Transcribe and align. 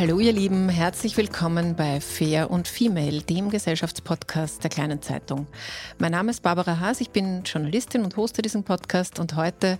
Hallo 0.00 0.18
ihr 0.18 0.32
Lieben, 0.32 0.70
herzlich 0.70 1.18
willkommen 1.18 1.76
bei 1.76 2.00
Fair 2.00 2.50
und 2.50 2.68
Female, 2.68 3.20
dem 3.20 3.50
Gesellschaftspodcast 3.50 4.64
der 4.64 4.70
kleinen 4.70 5.02
Zeitung. 5.02 5.46
Mein 5.98 6.12
Name 6.12 6.30
ist 6.30 6.42
Barbara 6.42 6.80
Haas, 6.80 7.02
ich 7.02 7.10
bin 7.10 7.42
Journalistin 7.44 8.02
und 8.02 8.16
hoste 8.16 8.40
diesen 8.40 8.64
Podcast 8.64 9.20
und 9.20 9.36
heute 9.36 9.78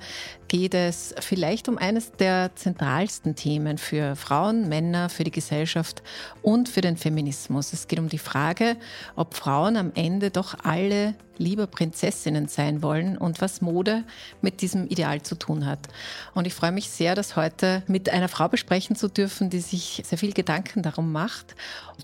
geht 0.50 0.74
es 0.74 1.14
vielleicht 1.20 1.68
um 1.68 1.78
eines 1.78 2.10
der 2.10 2.50
zentralsten 2.56 3.36
Themen 3.36 3.78
für 3.78 4.16
Frauen, 4.16 4.68
Männer, 4.68 5.08
für 5.08 5.22
die 5.22 5.30
Gesellschaft 5.30 6.02
und 6.42 6.68
für 6.68 6.80
den 6.80 6.96
Feminismus. 6.96 7.72
Es 7.72 7.86
geht 7.86 8.00
um 8.00 8.08
die 8.08 8.18
Frage, 8.18 8.76
ob 9.14 9.34
Frauen 9.34 9.76
am 9.76 9.92
Ende 9.94 10.32
doch 10.32 10.56
alle 10.64 11.14
lieber 11.38 11.68
Prinzessinnen 11.68 12.48
sein 12.48 12.82
wollen 12.82 13.16
und 13.16 13.40
was 13.40 13.60
Mode 13.60 14.02
mit 14.42 14.60
diesem 14.60 14.88
Ideal 14.88 15.22
zu 15.22 15.36
tun 15.36 15.66
hat. 15.66 15.86
Und 16.34 16.48
ich 16.48 16.52
freue 16.52 16.72
mich 16.72 16.90
sehr, 16.90 17.14
das 17.14 17.36
heute 17.36 17.84
mit 17.86 18.08
einer 18.08 18.28
Frau 18.28 18.48
besprechen 18.48 18.96
zu 18.96 19.06
dürfen, 19.06 19.50
die 19.50 19.60
sich 19.60 20.02
sehr 20.04 20.18
viel 20.18 20.32
Gedanken 20.32 20.82
darum 20.82 21.12
macht, 21.12 21.54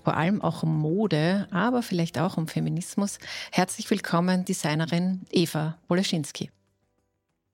vor 0.05 0.15
allem 0.15 0.41
auch 0.41 0.63
um 0.63 0.73
Mode, 0.79 1.49
aber 1.51 1.83
vielleicht 1.83 2.17
auch 2.17 2.37
um 2.37 2.47
Feminismus. 2.47 3.19
Herzlich 3.51 3.91
willkommen, 3.91 4.45
Designerin 4.45 5.23
Eva 5.31 5.75
Boleschinski. 5.89 6.49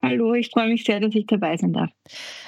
Hallo, 0.03 0.34
ich 0.34 0.50
freue 0.50 0.68
mich 0.68 0.84
sehr, 0.84 1.00
dass 1.00 1.16
ich 1.16 1.25
dabei 1.28 1.56
sein 1.56 1.72
darf. 1.72 1.90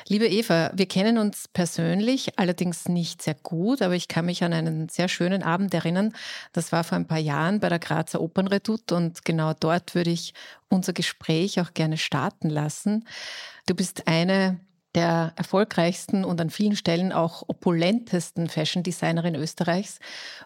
Liebe 0.09 0.27
Eva, 0.27 0.71
wir 0.75 0.87
kennen 0.87 1.17
uns 1.17 1.47
persönlich, 1.47 2.37
allerdings 2.37 2.89
nicht 2.89 3.21
sehr 3.21 3.33
gut, 3.33 3.81
aber 3.81 3.95
ich 3.95 4.09
kann 4.09 4.25
mich 4.25 4.43
an 4.43 4.51
einen 4.51 4.89
sehr 4.89 5.07
schönen 5.07 5.41
Abend 5.41 5.73
erinnern. 5.73 6.13
Das 6.51 6.73
war 6.73 6.83
vor 6.83 6.97
ein 6.97 7.07
paar 7.07 7.17
Jahren 7.17 7.61
bei 7.61 7.69
der 7.69 7.79
Grazer 7.79 8.19
Opernredoute 8.19 8.93
und 8.93 9.23
genau 9.23 9.53
dort 9.57 9.95
würde 9.95 10.11
ich 10.11 10.33
unser 10.67 10.91
Gespräch 10.91 11.61
auch 11.61 11.73
gerne 11.73 11.95
starten 11.95 12.49
lassen. 12.49 13.07
Du 13.67 13.73
bist 13.73 14.05
eine 14.05 14.59
der 14.95 15.33
erfolgreichsten 15.35 16.23
und 16.23 16.39
an 16.39 16.49
vielen 16.49 16.75
Stellen 16.75 17.11
auch 17.11 17.43
opulentesten 17.47 18.47
Fashion 18.47 18.81
Designerin 18.81 19.35
Österreichs. 19.35 19.99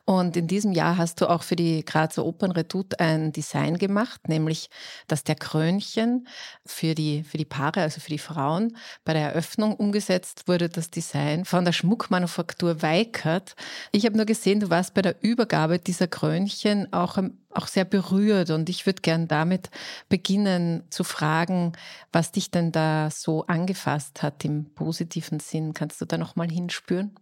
Und 0.06 0.36
in 0.36 0.48
diesem 0.48 0.72
Jahr 0.72 0.98
hast 0.98 1.22
du 1.22 1.30
auch 1.30 1.44
für 1.44 1.56
die 1.56 1.86
Grazer 1.86 2.26
Opernredoute 2.26 3.00
ein 3.00 3.32
Design 3.32 3.78
gemacht, 3.78 4.28
nämlich 4.28 4.70
das 5.08 5.24
der 5.24 5.36
Krönchen 5.36 6.28
für 6.66 6.96
die, 6.96 7.24
für 7.24 7.38
die 7.38 7.46
Paare, 7.46 7.82
also 7.82 8.02
für 8.02 8.10
die 8.10 8.18
Frauen. 8.18 8.76
Bei 9.06 9.14
der 9.14 9.30
Eröffnung 9.30 9.76
umgesetzt 9.76 10.48
wurde 10.48 10.68
das 10.68 10.90
Design 10.90 11.46
von 11.46 11.64
der 11.64 11.74
Schmuckmanufaktur 11.74 12.81
Weikert. 12.81 13.56
Ich 13.92 14.06
habe 14.06 14.18
nur 14.18 14.26
gesehen, 14.26 14.60
du 14.60 14.70
warst 14.70 14.96
bei 14.96 15.04
der 15.04 15.16
Übergabe 15.22 15.80
dieser 15.80 16.08
Krönchen 16.08 16.92
auch 16.92 17.18
auch 17.52 17.68
sehr 17.68 17.86
berührt 17.86 18.52
und 18.52 18.70
ich 18.70 18.86
würde 18.86 19.02
gern 19.02 19.28
damit 19.28 19.70
beginnen 20.08 20.84
zu 20.90 21.04
fragen, 21.04 21.74
was 22.12 22.31
dich 22.31 22.52
denn 22.52 22.72
da 22.72 23.10
so 23.10 23.46
angefasst 23.48 24.22
hat 24.22 24.38
im 24.45 24.73
positiven 24.73 25.39
Sinn. 25.39 25.73
Kannst 25.73 26.01
du 26.01 26.05
da 26.05 26.17
noch 26.17 26.35
mal 26.35 26.50
hinspüren? 26.50 27.16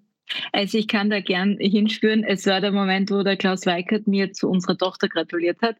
Also 0.51 0.78
ich 0.78 0.88
kann 0.88 1.09
da 1.09 1.22
gern 1.22 1.57
hinspüren. 1.59 2.23
Es 2.23 2.45
war 2.45 2.59
der 2.59 2.72
Moment, 2.72 3.11
wo 3.11 3.23
der 3.23 3.38
Klaus 3.38 3.66
Weikert 3.66 4.07
mir 4.07 4.33
zu 4.33 4.50
unserer 4.50 4.78
Tochter 4.78 5.07
gratuliert 5.07 5.61
hat, 5.61 5.78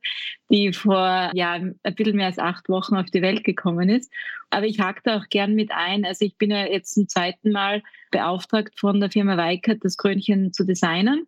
die 0.50 0.72
vor 0.72 1.32
ja, 1.34 1.54
ein 1.54 1.96
bisschen 1.96 2.16
mehr 2.16 2.28
als 2.28 2.40
acht 2.40 2.70
Wochen 2.70 2.96
auf 2.96 3.08
die 3.08 3.22
Welt 3.22 3.44
gekommen 3.44 3.90
ist. 3.90 4.12
Aber 4.50 4.66
ich 4.66 4.80
hake 4.80 5.02
da 5.04 5.18
auch 5.18 5.28
gern 5.30 5.54
mit 5.54 5.72
ein. 5.72 6.06
Also 6.06 6.24
ich 6.26 6.38
bin 6.38 6.52
ja 6.52 6.66
jetzt 6.66 6.94
zum 6.94 7.10
zweiten 7.10 7.52
Mal 7.52 7.84
beauftragt 8.12 8.80
von 8.80 9.00
der 9.00 9.12
Firma 9.12 9.36
Weikert, 9.36 9.84
das 9.84 9.98
Krönchen 9.98 10.54
zu 10.54 10.66
designen. 10.66 11.28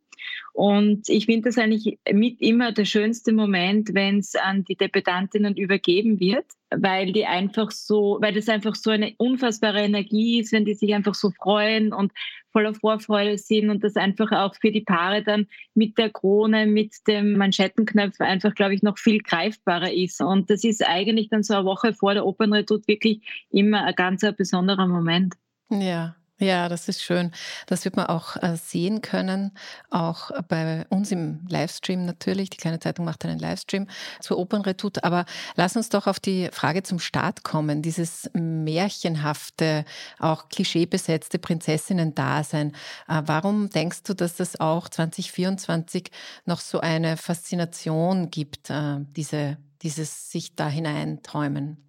Und 0.54 1.08
ich 1.08 1.26
finde 1.26 1.50
das 1.50 1.58
eigentlich 1.58 2.00
mit 2.12 2.42
immer 2.42 2.72
der 2.72 2.86
schönste 2.86 3.32
Moment, 3.32 3.94
wenn 3.94 4.20
es 4.20 4.36
an 4.36 4.64
die 4.66 4.76
Debütantinnen 4.76 5.56
übergeben 5.56 6.20
wird, 6.20 6.46
weil 6.70 7.12
die 7.14 7.26
einfach 7.26 7.72
so, 7.72 8.18
weil 8.22 8.34
das 8.34 8.50
einfach 8.50 8.76
so 8.76 8.90
eine 8.90 9.14
unfassbare 9.18 9.82
Energie 9.82 10.40
ist, 10.40 10.52
wenn 10.52 10.66
die 10.66 10.74
sich 10.74 10.94
einfach 10.94 11.16
so 11.16 11.32
freuen 11.32 11.94
und 11.94 12.12
voller 12.52 12.74
Vorfreude 12.74 13.38
sind 13.38 13.70
und 13.70 13.84
das 13.84 13.96
einfach 13.96 14.32
auch 14.32 14.56
für 14.56 14.72
die 14.72 14.82
Paare 14.82 15.24
dann 15.24 15.48
mit 15.76 15.98
der 15.98 16.10
Krone, 16.10 16.66
mit 16.66 16.94
dem 17.08 17.38
Manschettenknöpf 17.38 18.20
einfach, 18.20 18.54
glaube 18.56 18.74
ich, 18.74 18.84
noch 18.84 18.98
viel 18.98 19.20
greifbarer 19.20 19.94
ist. 19.94 20.22
Und 20.22 20.50
das 20.50 20.64
ist 20.64 20.86
eigentlich 20.86 21.30
dann 21.30 21.44
so 21.44 21.54
eine 21.54 21.66
Woche 21.66 21.94
vor 21.94 22.14
der 22.14 22.26
Opernredoute 22.26 22.88
wirklich 22.88 23.22
immer 23.50 23.84
ein 23.86 23.96
ganz 23.96 24.26
besonderer 24.36 24.88
Moment. 24.88 25.36
Ja, 25.70 26.16
ja, 26.40 26.70
das 26.70 26.88
ist 26.88 27.04
schön. 27.04 27.32
Das 27.68 27.84
wird 27.84 27.98
man 27.98 28.06
auch 28.06 28.38
äh, 28.38 28.56
sehen 28.56 29.02
können, 29.02 29.52
auch 29.90 30.32
bei 30.48 30.86
uns 30.90 31.12
im 31.12 31.46
Livestream 31.50 32.06
natürlich. 32.06 32.50
Die 32.50 32.58
kleine 32.58 32.80
Zeitung 32.80 33.04
macht 33.04 33.26
einen 33.26 33.40
Livestream 33.40 33.88
zur 34.22 34.38
Opernredoute. 34.38 35.04
Aber 35.04 35.26
lass 35.56 35.76
uns 35.76 35.90
doch 35.90 36.08
auf 36.08 36.20
die 36.22 36.50
Frage 36.54 36.82
zum 36.84 37.00
Start 37.00 37.44
kommen. 37.44 37.82
Dieses 37.82 38.30
märchenhafte, 38.34 39.84
auch 40.18 40.48
klischeebesetzte 40.48 41.40
Prinzessinnen-Dasein. 41.40 42.72
Äh, 43.10 43.22
warum 43.26 43.70
denkst 43.70 44.04
du, 44.04 44.14
dass 44.14 44.38
das 44.38 44.60
auch 44.62 44.88
2024 44.88 46.10
noch 46.46 46.62
so 46.62 46.80
eine 46.80 47.18
Faszination 47.18 48.32
gibt, 48.32 48.70
äh, 48.70 49.00
diese, 49.16 49.58
dieses 49.82 50.32
sich 50.32 50.56
da 50.56 50.70
hineinträumen? 50.70 51.89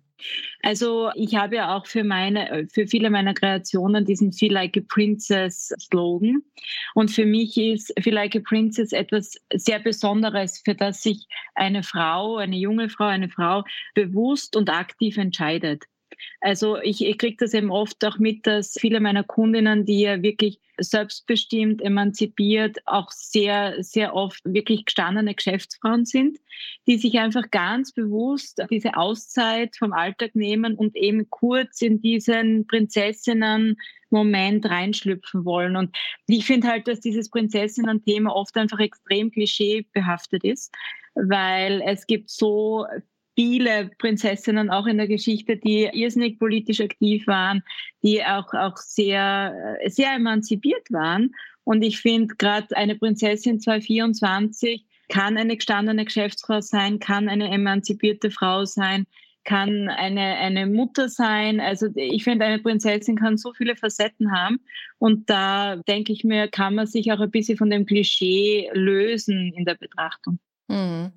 Also 0.63 1.11
ich 1.15 1.35
habe 1.37 1.57
ja 1.57 1.77
auch 1.77 1.87
für 1.87 2.05
meine, 2.05 2.67
für 2.73 2.87
viele 2.87 3.11
meiner 3.11 3.35
Kreationen 3.35 4.05
diesen 4.05 4.33
Feel 4.33 4.53
Like 4.53 4.77
a 4.77 4.81
Princess 4.89 5.75
Slogan. 5.79 6.43
Und 6.95 7.11
für 7.11 7.25
mich 7.25 7.57
ist 7.57 7.93
Feel 8.01 8.15
Like 8.15 8.37
a 8.37 8.41
Princess 8.41 8.93
etwas 8.93 9.35
sehr 9.55 9.79
Besonderes, 9.79 10.61
für 10.65 10.75
das 10.75 11.03
sich 11.03 11.27
eine 11.55 11.83
Frau, 11.83 12.37
eine 12.37 12.57
junge 12.57 12.91
Frau, 12.91 13.07
eine 13.07 13.29
Frau 13.29 13.65
bewusst 13.95 14.57
und 14.57 14.71
aktiv 14.71 15.17
entscheidet. 15.17 15.85
Also 16.41 16.79
ich, 16.79 17.05
ich 17.05 17.19
kriege 17.19 17.37
das 17.39 17.55
eben 17.55 17.71
oft 17.71 18.05
auch 18.05 18.19
mit, 18.19 18.47
dass 18.47 18.77
viele 18.79 19.01
meiner 19.01 19.25
Kundinnen, 19.25 19.85
die 19.85 20.01
ja 20.01 20.23
wirklich 20.23 20.59
selbstbestimmt, 20.79 21.83
emanzipiert, 21.83 22.79
auch 22.87 23.11
sehr, 23.11 23.83
sehr 23.83 24.15
oft 24.15 24.41
wirklich 24.45 24.87
gestandene 24.87 25.35
Geschäftsfrauen 25.35 26.07
sind, 26.07 26.39
die 26.87 26.97
sich 26.97 27.19
einfach 27.19 27.51
ganz 27.51 27.93
bewusst 27.93 28.63
diese 28.71 28.97
Auszeit 28.97 29.77
vom 29.77 29.93
Alltag 29.93 30.35
nehmen 30.35 30.75
und 30.75 30.97
eben 30.97 31.29
kurz 31.29 31.83
in 31.83 32.01
diesen 32.01 32.67
Prinzessinnen 32.67 33.77
Moment 34.11 34.67
reinschlüpfen 34.67 35.45
wollen. 35.45 35.77
Und 35.77 35.97
ich 36.27 36.45
finde 36.45 36.69
halt, 36.69 36.89
dass 36.89 37.01
dieses 37.01 37.31
Prinzessinnen-Thema 37.31 38.35
oft 38.35 38.57
einfach 38.57 38.81
extrem 38.81 39.31
klischeebehaftet 39.31 40.45
ist, 40.45 40.75
weil 41.15 41.83
es 41.85 42.07
gibt 42.07 42.31
so 42.31 42.87
viele 43.41 43.91
Prinzessinnen 43.97 44.69
auch 44.69 44.87
in 44.87 44.99
der 44.99 45.09
Geschichte, 45.09 45.57
die 45.57 45.89
irrsinnig 45.91 46.39
politisch 46.39 46.83
aktiv 46.83 47.27
waren, 47.27 47.63
die 48.03 48.23
auch, 48.23 48.53
auch 48.53 48.77
sehr, 48.77 49.79
sehr 49.87 50.15
emanzipiert 50.15 50.91
waren. 50.91 51.35
Und 51.65 51.83
ich 51.83 52.01
finde, 52.01 52.35
gerade 52.37 52.77
eine 52.77 52.97
Prinzessin 52.97 53.59
224 53.59 54.85
kann 55.09 55.39
eine 55.39 55.57
gestandene 55.57 56.05
Geschäftsfrau 56.05 56.61
sein, 56.61 56.99
kann 56.99 57.31
eine 57.31 57.51
emanzipierte 57.51 58.31
Frau 58.31 58.67
sein, 58.67 59.07
kann 59.45 59.89
eine, 59.89 60.37
eine 60.37 60.67
Mutter 60.67 61.09
sein. 61.09 61.61
Also 61.61 61.87
ich 61.95 62.25
finde, 62.25 62.45
eine 62.45 62.59
Prinzessin 62.59 63.17
kann 63.17 63.39
so 63.39 63.55
viele 63.55 63.75
Facetten 63.75 64.33
haben. 64.33 64.61
Und 64.99 65.31
da 65.31 65.77
denke 65.77 66.13
ich 66.13 66.25
mir, 66.25 66.49
kann 66.49 66.75
man 66.75 66.87
sich 66.87 67.11
auch 67.11 67.21
ein 67.21 67.31
bisschen 67.31 67.57
von 67.57 67.71
dem 67.71 67.87
Klischee 67.87 68.69
lösen 68.75 69.55
in 69.57 69.65
der 69.65 69.77
Betrachtung. 69.77 70.39
Mhm. 70.69 71.13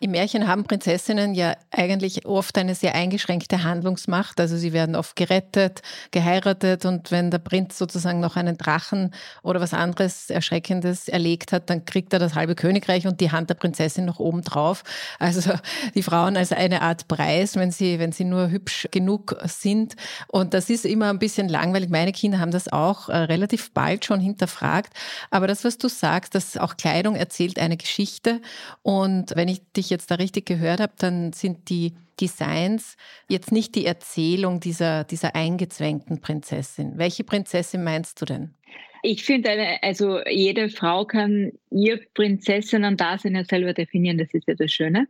Im 0.00 0.12
Märchen 0.12 0.46
haben 0.46 0.64
Prinzessinnen 0.64 1.34
ja 1.34 1.56
eigentlich 1.70 2.26
oft 2.26 2.56
eine 2.58 2.74
sehr 2.74 2.94
eingeschränkte 2.94 3.62
Handlungsmacht. 3.62 4.40
Also 4.40 4.56
sie 4.56 4.72
werden 4.72 4.96
oft 4.96 5.16
gerettet, 5.16 5.82
geheiratet 6.10 6.84
und 6.84 7.10
wenn 7.10 7.30
der 7.30 7.38
Prinz 7.38 7.78
sozusagen 7.78 8.20
noch 8.20 8.36
einen 8.36 8.56
Drachen 8.56 9.14
oder 9.42 9.60
was 9.60 9.74
anderes 9.74 10.30
Erschreckendes 10.30 11.08
erlegt 11.08 11.52
hat, 11.52 11.70
dann 11.70 11.84
kriegt 11.84 12.12
er 12.12 12.18
das 12.18 12.34
halbe 12.34 12.54
Königreich 12.54 13.06
und 13.06 13.20
die 13.20 13.32
Hand 13.32 13.50
der 13.50 13.54
Prinzessin 13.54 14.04
noch 14.04 14.18
oben 14.18 14.42
drauf. 14.42 14.84
Also 15.18 15.52
die 15.94 16.02
Frauen 16.02 16.36
als 16.36 16.52
eine 16.52 16.82
Art 16.82 17.08
Preis, 17.08 17.56
wenn 17.56 17.70
sie, 17.70 17.98
wenn 17.98 18.12
sie 18.12 18.24
nur 18.24 18.50
hübsch 18.50 18.88
genug 18.90 19.36
sind. 19.44 19.94
Und 20.28 20.54
das 20.54 20.70
ist 20.70 20.84
immer 20.84 21.10
ein 21.10 21.18
bisschen 21.18 21.48
langweilig. 21.48 21.90
Meine 21.90 22.12
Kinder 22.12 22.38
haben 22.38 22.50
das 22.50 22.72
auch 22.72 23.08
äh, 23.08 23.16
relativ 23.16 23.72
bald 23.72 24.04
schon 24.04 24.20
hinterfragt. 24.20 24.92
Aber 25.30 25.46
das, 25.46 25.64
was 25.64 25.78
du 25.78 25.88
sagst, 25.88 26.34
dass 26.34 26.56
auch 26.56 26.76
Kleidung 26.76 27.16
erzählt 27.16 27.58
eine 27.58 27.76
Geschichte. 27.76 28.40
Und 28.82 29.34
wenn 29.36 29.48
ich 29.48 29.53
ich 29.54 29.72
dich 29.72 29.90
jetzt 29.90 30.10
da 30.10 30.16
richtig 30.16 30.46
gehört 30.46 30.80
habe, 30.80 30.92
dann 30.98 31.32
sind 31.32 31.68
die 31.68 31.94
Designs 32.20 32.96
jetzt 33.28 33.52
nicht 33.52 33.74
die 33.74 33.86
Erzählung 33.86 34.60
dieser, 34.60 35.04
dieser 35.04 35.34
eingezwängten 35.34 36.20
Prinzessin. 36.20 36.92
Welche 36.96 37.24
Prinzessin 37.24 37.82
meinst 37.82 38.20
du 38.20 38.26
denn? 38.26 38.54
Ich 39.02 39.22
finde, 39.24 39.50
also 39.82 40.20
jede 40.24 40.70
Frau 40.70 41.04
kann 41.04 41.52
ihr 41.70 42.00
Prinzessinnen-Dasein 42.14 43.34
ja 43.34 43.44
selber 43.44 43.74
definieren, 43.74 44.16
das 44.16 44.32
ist 44.32 44.48
ja 44.48 44.54
das 44.54 44.72
Schöne. 44.72 45.06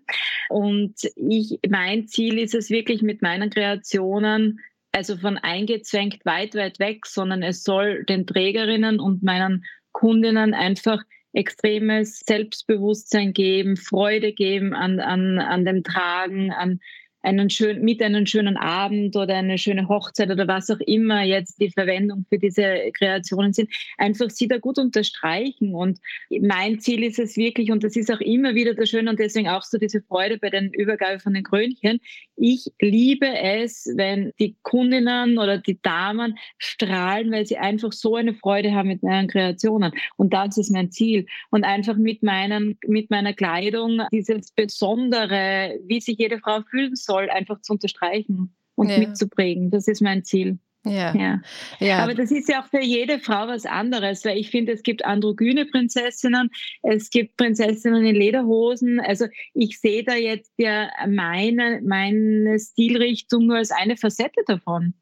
Und 0.49 0.94
ich, 1.14 1.61
mein 1.69 2.08
Ziel 2.08 2.40
ist 2.40 2.56
es 2.56 2.70
wirklich 2.70 3.02
mit 3.02 3.23
meinen 3.23 3.50
Kreationen, 3.50 4.58
also 4.90 5.17
von 5.17 5.38
eingezwängt 5.38 6.26
weit, 6.26 6.56
weit 6.56 6.81
weg, 6.81 7.06
sondern 7.06 7.44
es 7.44 7.62
soll 7.62 8.05
den 8.05 8.26
Trägerinnen 8.26 8.99
und 8.99 9.23
meinen 9.23 9.64
Kundinnen 9.93 10.55
einfach 10.55 11.00
extremes 11.34 12.20
Selbstbewusstsein 12.20 13.32
geben, 13.32 13.76
Freude 13.76 14.32
geben 14.32 14.75
an, 14.75 15.00
an, 15.00 15.38
an 15.38 15.64
dem 15.64 15.82
Tragen, 15.82 16.52
an, 16.52 16.81
einen 17.25 17.50
schön, 17.50 17.82
mit 17.82 18.03
einem 18.03 18.26
schönen 18.26 18.56
Abend 18.56 19.17
oder 19.17 19.35
eine 19.35 19.59
schöne 19.59 19.88
Hochzeit 19.88 20.31
oder 20.31 20.47
was 20.47 20.71
auch 20.71 20.81
immer 20.81 21.23
jetzt 21.23 21.61
die 21.61 21.71
Verwendung 21.71 22.26
für 22.29 22.38
diese 22.38 22.93
Kreationen 22.97 23.53
sind, 23.53 23.71
einfach 23.99 24.31
sie 24.31 24.47
da 24.47 24.59
gut 24.59 24.79
unterstreichen. 24.79 25.75
Und 25.75 26.00
mein 26.43 26.81
Ziel 26.81 27.03
ist 27.03 27.19
es 27.19 27.37
wirklich, 27.37 27.71
und 27.71 27.82
das 27.82 27.97
ist 27.97 28.12
auch 28.12 28.21
immer 28.21 28.55
wieder 28.55 28.75
das 28.75 28.91
Schöne 28.91 29.11
und 29.11 29.19
deswegen 29.19 29.49
auch 29.49 29.62
so 29.62 29.79
diese 29.79 30.03
Freude 30.03 30.38
bei 30.38 30.50
den 30.50 30.73
Übergabe 30.73 31.19
von 31.19 31.35
den 31.35 31.44
Krönchen. 31.44 32.00
Ich 32.37 32.67
liebe 32.81 33.26
es, 33.26 33.91
wenn 33.97 34.32
die 34.38 34.56
Kundinnen 34.62 35.38
oder 35.38 35.59
die 35.59 35.81
Damen 35.81 36.37
strahlen, 36.59 37.32
weil 37.32 37.47
sie 37.47 37.56
einfach 37.56 37.93
so 37.93 38.17
eine 38.17 38.35
Freude 38.35 38.73
haben 38.73 38.88
mit 38.88 39.03
meinen 39.03 39.29
Kreationen. 39.29 39.93
Und 40.17 40.35
das 40.35 40.59
ist 40.59 40.71
mein 40.71 40.91
Ziel. 40.91 41.26
Und 41.50 41.65
einfach 41.65 41.97
mit 41.97 42.23
meinen, 42.23 42.79
mit 42.87 43.11
meiner 43.11 43.32
Kleidung 43.32 44.03
dieses 44.12 44.53
Besondere, 44.53 45.79
wie 45.87 46.00
sich 46.00 46.19
jede 46.19 46.38
Frau 46.38 46.61
fühlen 46.71 46.97
soll, 46.97 47.13
soll, 47.14 47.31
einfach 47.31 47.61
zu 47.61 47.75
unterstreichen 47.75 48.55
und 48.75 48.88
ja. 48.88 48.99
mitzuprägen. 48.99 49.70
Das 49.70 49.88
ist 49.88 50.02
mein 50.02 50.25
Ziel. 50.25 50.58
Ja. 50.87 51.14
ja. 51.14 51.40
ja. 51.81 51.99
Aber 52.00 52.14
das 52.14 52.31
ist 52.31 52.49
ja 52.49 52.62
auch 52.62 52.66
für 52.66 52.82
jede 52.82 53.19
Frau 53.19 53.49
was 53.49 53.64
anderes, 53.64 54.25
weil 54.25 54.37
ich 54.37 54.50
finde, 54.50 54.72
es 54.72 54.82
gibt 54.82 55.05
androgyne 55.05 55.64
Prinzessinnen, 55.64 56.50
es 56.82 57.08
gibt 57.08 57.38
Prinzessinnen 57.38 58.05
in 58.05 58.16
Lederhosen. 58.16 59.00
Also 59.00 59.26
ich 59.55 59.81
sehe 59.81 60.05
da 60.05 60.14
jetzt 60.14 60.52
ja 60.58 60.90
meine, 61.08 61.81
meine 61.82 62.58
Stilrichtung 62.58 63.46
nur 63.46 63.56
als 63.56 63.70
eine 63.70 63.96
Facette 63.96 64.43
davon. 64.46 64.93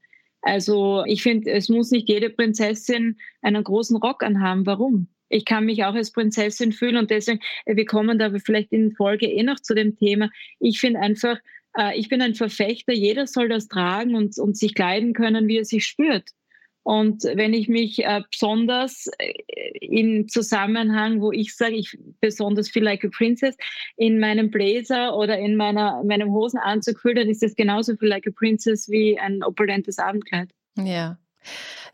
Also 0.42 1.04
ich 1.06 1.22
finde, 1.22 1.50
es 1.50 1.68
muss 1.68 1.90
nicht 1.90 2.08
jede 2.08 2.30
Prinzessin 2.30 3.18
einen 3.42 3.64
großen 3.64 3.96
Rock 3.96 4.22
anhaben. 4.22 4.66
Warum? 4.66 5.08
Ich 5.28 5.44
kann 5.46 5.64
mich 5.64 5.82
auch 5.84 5.94
als 5.94 6.12
Prinzessin 6.12 6.72
fühlen 6.72 6.96
und 6.96 7.10
deswegen, 7.10 7.40
wir 7.64 7.86
kommen 7.86 8.18
da 8.18 8.30
vielleicht 8.38 8.70
in 8.70 8.92
Folge 8.92 9.26
eh 9.26 9.42
noch 9.42 9.60
zu 9.60 9.74
dem 9.74 9.96
Thema. 9.96 10.30
Ich 10.60 10.78
finde 10.78 11.00
einfach, 11.00 11.38
ich 11.94 12.08
bin 12.08 12.20
ein 12.20 12.34
Verfechter, 12.34 12.92
jeder 12.92 13.26
soll 13.26 13.48
das 13.48 13.68
tragen 13.68 14.14
und, 14.14 14.38
und 14.38 14.56
sich 14.56 14.74
kleiden 14.74 15.14
können, 15.14 15.48
wie 15.48 15.58
er 15.58 15.64
sich 15.64 15.86
spürt. 15.86 16.28
Und 16.84 17.22
wenn 17.22 17.54
ich 17.54 17.68
mich 17.68 18.04
äh, 18.04 18.22
besonders 18.28 19.06
äh, 19.18 19.32
im 19.80 20.28
Zusammenhang, 20.28 21.20
wo 21.20 21.30
ich 21.30 21.54
sage, 21.54 21.76
ich 21.76 21.96
besonders 22.20 22.68
feel 22.70 22.82
like 22.82 23.04
a 23.04 23.08
princess, 23.08 23.56
in 23.96 24.18
meinem 24.18 24.50
Blazer 24.50 25.16
oder 25.16 25.38
in 25.38 25.56
meiner, 25.56 26.02
meinem 26.02 26.32
Hosenanzug 26.32 26.98
fühle, 26.98 27.16
dann 27.16 27.28
ist 27.28 27.42
das 27.42 27.54
genauso 27.54 27.96
feel 27.96 28.08
like 28.08 28.26
a 28.26 28.32
princess 28.34 28.88
wie 28.88 29.18
ein 29.18 29.44
opulentes 29.44 29.98
Abendkleid. 29.98 30.50
Ja. 30.76 31.18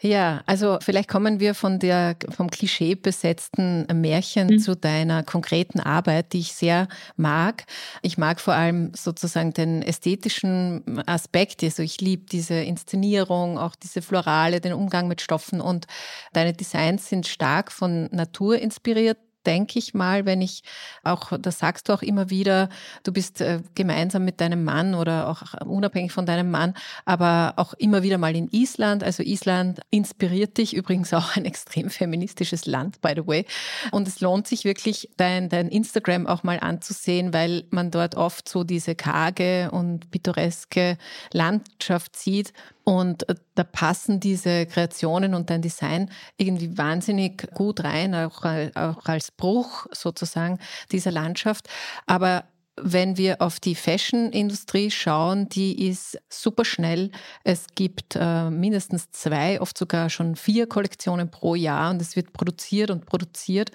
Ja, 0.01 0.43
also 0.47 0.79
vielleicht 0.81 1.09
kommen 1.09 1.41
wir 1.41 1.55
von 1.55 1.81
der 1.81 2.15
vom 2.31 2.51
Klischee 2.51 2.95
besetzten 2.95 3.85
Märchen 3.93 4.47
mhm. 4.47 4.59
zu 4.61 4.77
deiner 4.77 5.25
konkreten 5.25 5.81
Arbeit, 5.81 6.33
die 6.33 6.39
ich 6.39 6.53
sehr 6.53 6.87
mag. 7.17 7.65
Ich 8.03 8.17
mag 8.17 8.41
vor 8.41 8.55
allem 8.55 8.93
sozusagen 8.95 9.53
den 9.53 9.83
ästhetischen 9.83 11.03
Aspekt. 11.07 11.65
Also 11.65 11.83
ich 11.83 12.01
liebe 12.01 12.27
diese 12.31 12.55
Inszenierung, 12.55 13.59
auch 13.59 13.75
diese 13.75 14.01
Florale, 14.01 14.61
den 14.61 14.73
Umgang 14.73 15.09
mit 15.09 15.21
Stoffen 15.21 15.61
und 15.61 15.87
deine 16.33 16.53
Designs 16.53 17.09
sind 17.09 17.27
stark 17.27 17.73
von 17.73 18.09
Natur 18.13 18.59
inspiriert 18.59 19.19
denke 19.49 19.79
ich 19.79 19.95
mal, 19.95 20.27
wenn 20.27 20.43
ich 20.43 20.63
auch, 21.03 21.33
das 21.39 21.59
sagst 21.59 21.89
du 21.89 21.95
auch 21.95 22.03
immer 22.03 22.29
wieder, 22.29 22.69
du 23.03 23.13
bist 23.13 23.41
äh, 23.41 23.61
gemeinsam 23.75 24.25
mit 24.25 24.43
deinem 24.43 24.63
Mann 24.63 24.95
oder 24.95 25.29
auch 25.29 25.43
unabhängig 25.67 26.13
von 26.13 26.27
deinem 26.27 26.51
Mann, 26.51 26.75
aber 27.07 27.55
auch 27.57 27.73
immer 27.75 28.03
wieder 28.03 28.19
mal 28.19 28.37
in 28.37 28.49
Island. 28.53 29.03
Also 29.03 29.23
Island 29.23 29.81
inspiriert 29.91 30.59
dich, 30.59 30.77
übrigens 30.77 31.15
auch 31.15 31.35
ein 31.35 31.45
extrem 31.47 31.89
feministisches 31.89 32.67
Land, 32.67 33.01
by 33.01 33.15
the 33.17 33.27
way. 33.27 33.47
Und 33.91 34.07
es 34.07 34.21
lohnt 34.21 34.47
sich 34.47 34.65
wirklich, 34.65 35.09
dein, 35.17 35.49
dein 35.49 35.69
Instagram 35.69 36.27
auch 36.27 36.43
mal 36.43 36.61
anzusehen, 36.61 37.33
weil 37.33 37.65
man 37.71 37.91
dort 37.91 38.17
oft 38.17 38.49
so 38.49 38.65
diese 38.65 38.95
karge 38.95 39.71
und 39.73 40.11
pittoreske 40.11 40.99
Landschaft 41.33 42.17
sieht. 42.17 42.53
Und 42.89 43.29
äh, 43.29 43.35
da 43.55 43.65
passen 43.65 44.19
diese 44.19 44.65
Kreationen 44.65 45.35
und 45.35 45.51
dein 45.51 45.61
Design 45.61 46.11
irgendwie 46.39 46.79
wahnsinnig 46.79 47.47
gut 47.53 47.85
rein, 47.85 48.15
auch, 48.15 48.47
auch 48.47 49.05
als 49.05 49.31
Bruch 49.31 49.87
sozusagen 49.93 50.59
dieser 50.91 51.11
Landschaft. 51.11 51.69
Aber 52.07 52.45
wenn 52.83 53.17
wir 53.17 53.41
auf 53.41 53.61
die 53.61 53.75
Fashion-Industrie 53.75 54.91
schauen, 54.91 55.49
die 55.49 55.89
ist 55.89 56.19
super 56.29 56.65
schnell. 56.65 57.11
Es 57.45 57.67
gibt 57.75 58.17
äh, 58.17 58.51
mindestens 58.51 59.11
zwei, 59.11 59.61
oft 59.61 59.77
sogar 59.77 60.11
schon 60.11 60.37
vier 60.37 60.67
Kollektionen 60.67 61.31
pro 61.31 61.55
Jahr 61.55 61.91
und 61.91 62.01
es 62.03 62.17
wird 62.17 62.33
produziert 62.33 62.91
und 62.91 63.07
produziert. 63.07 63.71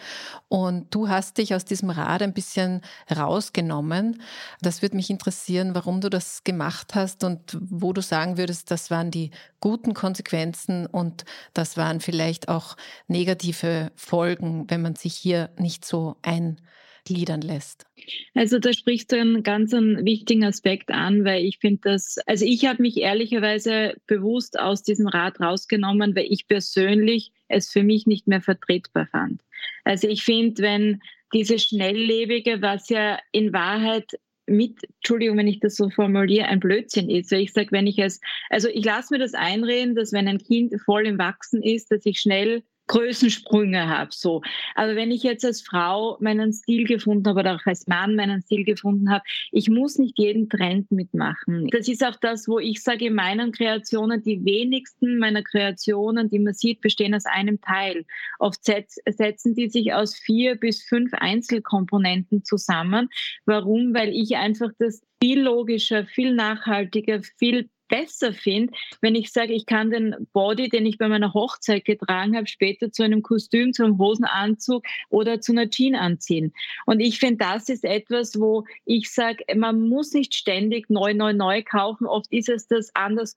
Und 0.49 0.93
du 0.93 1.09
hast 1.09 1.37
dich 1.37 1.55
aus 1.55 1.65
diesem 1.65 1.89
Rad 1.89 2.21
ein 2.21 2.33
bisschen 2.33 2.81
rausgenommen. 3.15 4.21
Das 4.61 4.81
würde 4.81 4.95
mich 4.95 5.09
interessieren, 5.09 5.75
warum 5.75 6.01
du 6.01 6.09
das 6.09 6.43
gemacht 6.43 6.95
hast 6.95 7.23
und 7.23 7.57
wo 7.59 7.93
du 7.93 8.01
sagen 8.01 8.37
würdest, 8.37 8.71
das 8.71 8.91
waren 8.91 9.11
die 9.11 9.31
guten 9.59 9.93
Konsequenzen 9.93 10.85
und 10.85 11.25
das 11.53 11.77
waren 11.77 12.01
vielleicht 12.01 12.49
auch 12.49 12.75
negative 13.07 13.91
Folgen, 13.95 14.69
wenn 14.69 14.81
man 14.81 14.95
sich 14.95 15.15
hier 15.15 15.49
nicht 15.57 15.85
so 15.85 16.17
ein 16.21 16.59
gliedern 17.05 17.41
lässt? 17.41 17.85
Also 18.33 18.59
da 18.59 18.73
sprichst 18.73 19.11
du 19.11 19.19
einen 19.19 19.43
ganz 19.43 19.73
einen 19.73 20.05
wichtigen 20.05 20.43
Aspekt 20.43 20.89
an, 20.91 21.25
weil 21.25 21.45
ich 21.45 21.59
finde 21.59 21.81
das, 21.83 22.17
also 22.25 22.45
ich 22.45 22.65
habe 22.65 22.81
mich 22.81 22.97
ehrlicherweise 22.97 23.95
bewusst 24.07 24.59
aus 24.59 24.83
diesem 24.83 25.07
Rat 25.07 25.39
rausgenommen, 25.39 26.15
weil 26.15 26.27
ich 26.29 26.47
persönlich 26.47 27.31
es 27.47 27.69
für 27.69 27.83
mich 27.83 28.07
nicht 28.07 28.27
mehr 28.27 28.41
vertretbar 28.41 29.07
fand. 29.07 29.41
Also 29.83 30.07
ich 30.07 30.23
finde, 30.23 30.61
wenn 30.61 31.01
diese 31.33 31.59
Schnelllebige, 31.59 32.61
was 32.61 32.89
ja 32.89 33.19
in 33.31 33.53
Wahrheit 33.53 34.11
mit, 34.45 34.83
Entschuldigung, 34.97 35.37
wenn 35.37 35.47
ich 35.47 35.59
das 35.59 35.75
so 35.75 35.89
formuliere, 35.89 36.47
ein 36.47 36.59
Blödsinn 36.59 37.09
ist. 37.09 37.31
Weil 37.31 37.41
ich 37.41 37.53
sage, 37.53 37.71
wenn 37.71 37.87
ich 37.87 37.97
es, 37.99 38.19
also 38.49 38.67
ich 38.67 38.83
lasse 38.83 39.13
mir 39.13 39.19
das 39.19 39.33
einreden, 39.33 39.95
dass 39.95 40.11
wenn 40.11 40.27
ein 40.27 40.39
Kind 40.39 40.73
voll 40.83 41.07
im 41.07 41.17
Wachsen 41.17 41.61
ist, 41.61 41.91
dass 41.91 42.05
ich 42.05 42.19
schnell 42.19 42.63
Größensprünge 42.93 43.89
habe. 43.89 44.11
So. 44.13 44.43
Aber 44.75 44.95
wenn 44.95 45.09
ich 45.09 45.23
jetzt 45.23 45.43
als 45.43 45.61
Frau 45.61 46.17
meinen 46.19 46.53
Stil 46.53 46.85
gefunden 46.85 47.27
habe 47.27 47.39
oder 47.39 47.55
auch 47.55 47.65
als 47.65 47.87
Mann 47.87 48.15
meinen 48.15 48.41
Stil 48.43 48.63
gefunden 48.63 49.09
habe, 49.09 49.23
ich 49.51 49.67
muss 49.67 49.97
nicht 49.97 50.19
jeden 50.19 50.47
Trend 50.47 50.91
mitmachen. 50.91 51.67
Das 51.71 51.87
ist 51.87 52.05
auch 52.05 52.15
das, 52.21 52.47
wo 52.47 52.59
ich 52.59 52.83
sage, 52.83 53.07
in 53.07 53.15
meinen 53.15 53.51
Kreationen, 53.51 54.21
die 54.21 54.45
wenigsten 54.45 55.17
meiner 55.17 55.41
Kreationen, 55.41 56.29
die 56.29 56.37
man 56.37 56.53
sieht, 56.53 56.81
bestehen 56.81 57.15
aus 57.15 57.25
einem 57.25 57.59
Teil. 57.61 58.05
Oft 58.37 58.63
setzen 58.63 59.55
die 59.55 59.69
sich 59.69 59.93
aus 59.93 60.15
vier 60.15 60.55
bis 60.55 60.83
fünf 60.83 61.13
Einzelkomponenten 61.15 62.43
zusammen. 62.43 63.09
Warum? 63.45 63.95
Weil 63.95 64.09
ich 64.09 64.37
einfach 64.37 64.69
das 64.77 65.01
viel 65.19 65.41
logischer, 65.41 66.05
viel 66.05 66.35
nachhaltiger, 66.35 67.21
viel 67.39 67.69
besser 67.87 68.33
finde, 68.33 68.73
wenn 69.01 69.15
ich 69.15 69.31
sage, 69.31 69.53
ich 69.53 69.65
kann 69.65 69.91
den 69.91 70.15
Body, 70.33 70.69
den 70.69 70.85
ich 70.85 70.97
bei 70.97 71.07
meiner 71.07 71.33
Hochzeit 71.33 71.85
getragen 71.85 72.35
habe, 72.35 72.47
später 72.47 72.91
zu 72.91 73.03
einem 73.03 73.21
Kostüm, 73.21 73.73
zu 73.73 73.83
einem 73.83 73.97
Hosenanzug 73.97 74.83
oder 75.09 75.41
zu 75.41 75.51
einer 75.51 75.69
Jeans 75.69 75.97
anziehen. 75.97 76.53
Und 76.85 76.99
ich 76.99 77.19
finde, 77.19 77.45
das 77.45 77.69
ist 77.69 77.83
etwas, 77.83 78.39
wo 78.39 78.63
ich 78.85 79.11
sage, 79.11 79.43
man 79.55 79.87
muss 79.87 80.13
nicht 80.13 80.33
ständig 80.33 80.89
neu, 80.89 81.13
neu, 81.13 81.33
neu 81.33 81.61
kaufen. 81.63 82.07
Oft 82.07 82.31
ist 82.31 82.49
es 82.49 82.67
das 82.67 82.89
anders 82.95 83.35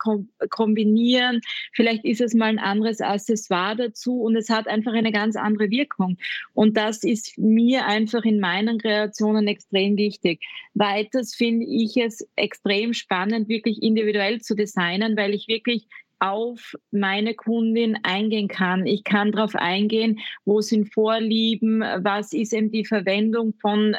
kombinieren. 0.51 1.41
Vielleicht 1.73 2.05
ist 2.05 2.21
es 2.21 2.35
mal 2.35 2.47
ein 2.47 2.59
anderes 2.59 3.01
Accessoire 3.01 3.77
dazu 3.77 4.23
und 4.23 4.37
es 4.37 4.49
hat 4.49 4.69
einfach 4.69 4.93
eine 4.93 5.13
ganz 5.13 5.37
andere 5.37 5.71
Wirkung. 5.71 6.17
Und 6.55 6.77
das 6.77 7.03
ist 7.03 7.37
mir 7.39 7.87
einfach 7.87 8.25
in 8.25 8.41
meinen 8.41 8.79
Kreationen 8.79 9.47
extrem 9.49 9.97
wichtig. 9.97 10.41
Weiters 10.75 11.35
finde 11.35 11.67
ich 11.67 11.97
es 11.97 12.27
extrem 12.37 12.93
spannend, 12.93 13.49
wirklich 13.49 13.83
individuell 13.83 14.36
zu 14.41 14.55
designen, 14.55 15.17
weil 15.17 15.35
ich 15.35 15.49
wirklich 15.49 15.87
auf 16.19 16.75
meine 16.91 17.35
Kundin 17.35 17.99
eingehen 18.03 18.49
kann. 18.49 18.87
Ich 18.87 19.05
kann 19.05 19.33
darauf 19.33 19.55
eingehen, 19.55 20.21
wo 20.45 20.61
sind 20.61 20.93
Vorlieben, 20.93 21.81
was 21.81 22.33
ist 22.33 22.53
eben 22.53 22.71
die 22.71 22.87
Verwendung 22.87 23.55
von 23.61 23.95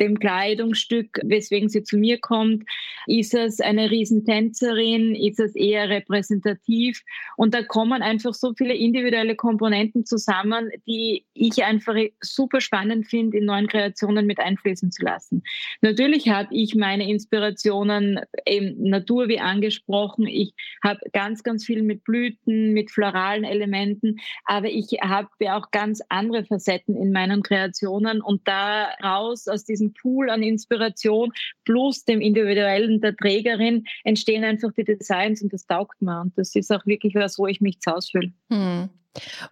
dem 0.00 0.18
Kleidungsstück, 0.18 1.20
weswegen 1.22 1.68
sie 1.68 1.82
zu 1.82 1.96
mir 1.96 2.18
kommt. 2.18 2.64
Ist 3.06 3.34
es 3.34 3.60
eine 3.60 3.90
Riesentänzerin? 3.90 5.14
Ist 5.14 5.38
es 5.38 5.54
eher 5.54 5.88
repräsentativ? 5.88 7.02
Und 7.36 7.54
da 7.54 7.62
kommen 7.62 8.02
einfach 8.02 8.34
so 8.34 8.54
viele 8.56 8.74
individuelle 8.74 9.36
Komponenten 9.36 10.04
zusammen, 10.04 10.70
die 10.86 11.24
ich 11.34 11.62
einfach 11.64 11.94
super 12.20 12.60
spannend 12.60 13.06
finde, 13.06 13.38
in 13.38 13.44
neuen 13.44 13.68
Kreationen 13.68 14.26
mit 14.26 14.38
einfließen 14.38 14.90
zu 14.90 15.04
lassen. 15.04 15.42
Natürlich 15.80 16.28
habe 16.28 16.48
ich 16.54 16.74
meine 16.74 17.08
Inspirationen 17.08 18.20
eben 18.46 18.88
Natur 18.88 19.28
wie 19.28 19.40
angesprochen. 19.40 20.26
Ich 20.26 20.54
habe 20.82 21.00
ganz, 21.12 21.42
ganz 21.42 21.64
viel 21.64 21.82
mit 21.82 22.04
Blüten, 22.04 22.72
mit 22.72 22.90
floralen 22.90 23.44
Elementen, 23.44 24.20
aber 24.44 24.68
ich 24.68 24.86
habe 25.02 25.28
auch 25.52 25.70
ganz 25.70 26.00
andere 26.08 26.44
Facetten 26.44 26.96
in 26.96 27.12
meinen 27.12 27.42
Kreationen 27.42 28.20
und 28.20 28.46
daraus 28.46 29.48
aus 29.48 29.64
diesem 29.64 29.89
Pool 29.90 30.30
an 30.30 30.42
Inspiration 30.42 31.32
plus 31.64 32.04
dem 32.04 32.20
individuellen 32.20 33.00
der 33.00 33.16
Trägerin 33.16 33.84
entstehen 34.04 34.44
einfach 34.44 34.72
die 34.72 34.84
Designs 34.84 35.42
und 35.42 35.52
das 35.52 35.66
taugt 35.66 36.00
mir. 36.02 36.20
Und 36.20 36.36
das 36.36 36.54
ist 36.54 36.70
auch 36.70 36.84
wirklich 36.86 37.14
was, 37.14 37.38
wo 37.38 37.46
ich 37.46 37.60
mich 37.60 37.80
zu 37.80 37.92
Hause 37.92 38.08
fühle. 38.12 38.32
Hm. 38.50 38.88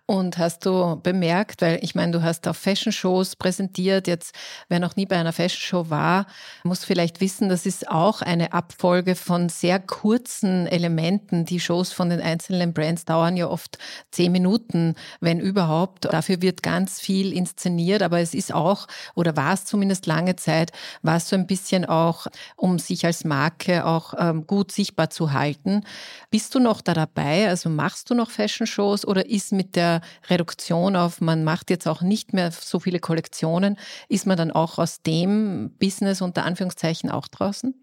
Und 0.07 0.39
hast 0.39 0.65
du 0.67 1.01
bemerkt, 1.03 1.63
weil 1.63 1.81
ich 1.83 1.95
meine, 1.95 2.13
du 2.13 2.23
hast 2.23 2.47
auf 2.47 2.57
Fashion-Shows 2.57 3.37
präsentiert, 3.37 4.07
jetzt 4.07 4.35
wer 4.69 4.79
noch 4.79 4.95
nie 4.95 5.05
bei 5.05 5.17
einer 5.17 5.33
Fashion-Show 5.33 5.91
war, 5.91 6.27
muss 6.63 6.85
vielleicht 6.85 7.21
wissen, 7.21 7.49
das 7.49 7.67
ist 7.67 7.89
auch 7.89 8.23
eine 8.23 8.53
Abfolge 8.53 9.17
von 9.17 9.49
sehr 9.49 9.81
kurzen 9.81 10.67
Elementen. 10.69 11.45
Die 11.45 11.59
Shows 11.59 11.93
von 11.93 12.09
den 12.09 12.21
einzelnen 12.21 12.73
Brands 12.73 13.05
dauern 13.05 13.37
ja 13.37 13.49
oft 13.49 13.79
zehn 14.13 14.31
Minuten, 14.31 14.95
wenn 15.21 15.41
überhaupt. 15.41 16.05
Dafür 16.05 16.41
wird 16.41 16.63
ganz 16.63 17.01
viel 17.01 17.33
inszeniert, 17.33 18.03
aber 18.03 18.21
es 18.21 18.35
ist 18.35 18.55
auch, 18.55 18.87
oder 19.17 19.37
war 19.37 19.55
es 19.55 19.65
zumindest 19.65 20.07
lange 20.07 20.37
Zeit, 20.37 20.71
war 21.03 21.17
es 21.17 21.29
so 21.29 21.35
ein 21.35 21.49
bisschen 21.49 21.85
auch, 21.85 22.29
um 22.57 22.79
sich 22.79 23.05
als 23.05 23.25
Marke 23.25 23.85
auch 23.85 24.15
ähm, 24.19 24.47
gut 24.47 24.71
sichtbar 24.71 25.11
zu 25.11 25.33
halten. 25.33 25.83
Bist 26.31 26.55
du 26.55 26.61
noch 26.61 26.81
da 26.81 26.95
dabei? 26.95 27.49
Also 27.49 27.69
machst 27.69 28.09
du 28.11 28.15
noch 28.15 28.31
Fashion-Shows 28.31 29.05
oder 29.05 29.29
ist 29.29 29.48
mit 29.53 29.77
der 29.77 30.01
Reduktion 30.29 30.97
auf, 30.97 31.21
man 31.21 31.45
macht 31.45 31.71
jetzt 31.71 31.87
auch 31.87 32.03
nicht 32.03 32.33
mehr 32.33 32.51
so 32.51 32.79
viele 32.79 33.01
Kollektionen, 33.01 33.77
ist 34.09 34.27
man 34.27 34.37
dann 34.37 34.51
auch 34.51 34.79
aus 34.79 35.03
dem 35.03 35.71
Business 35.79 36.21
unter 36.21 36.45
Anführungszeichen 36.45 37.11
auch 37.11 37.29
draußen? 37.29 37.75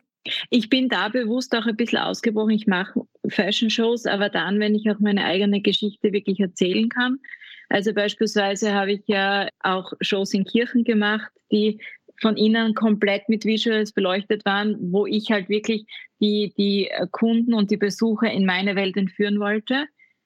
Ich 0.50 0.70
bin 0.70 0.90
da 0.90 1.10
bewusst 1.10 1.56
auch 1.56 1.66
ein 1.68 1.76
bisschen 1.76 2.00
ausgebrochen. 2.00 2.52
Ich 2.52 2.66
mache 2.66 3.02
Fashion-Shows, 3.28 4.08
aber 4.08 4.30
dann, 4.30 4.60
wenn 4.60 4.74
ich 4.74 4.90
auch 4.90 5.00
meine 5.00 5.24
eigene 5.24 5.62
Geschichte 5.62 6.12
wirklich 6.14 6.40
erzählen 6.40 6.90
kann. 6.90 7.20
Also 7.70 7.94
beispielsweise 7.94 8.74
habe 8.74 8.94
ich 8.94 9.02
ja 9.08 9.50
auch 9.62 9.94
Shows 10.02 10.34
in 10.34 10.46
Kirchen 10.46 10.84
gemacht, 10.84 11.32
die 11.52 11.80
von 12.22 12.38
innen 12.38 12.74
komplett 12.76 13.28
mit 13.30 13.46
Visuals 13.46 13.92
beleuchtet 13.92 14.46
waren, 14.46 14.78
wo 14.80 15.06
ich 15.06 15.32
halt 15.32 15.50
wirklich 15.50 15.86
die, 16.22 16.54
die 16.58 16.90
Kunden 17.12 17.54
und 17.54 17.72
die 17.72 17.78
Besucher 17.78 18.32
in 18.32 18.46
meine 18.46 18.76
Welt 18.76 18.96
entführen 18.98 19.40
wollte. 19.40 19.86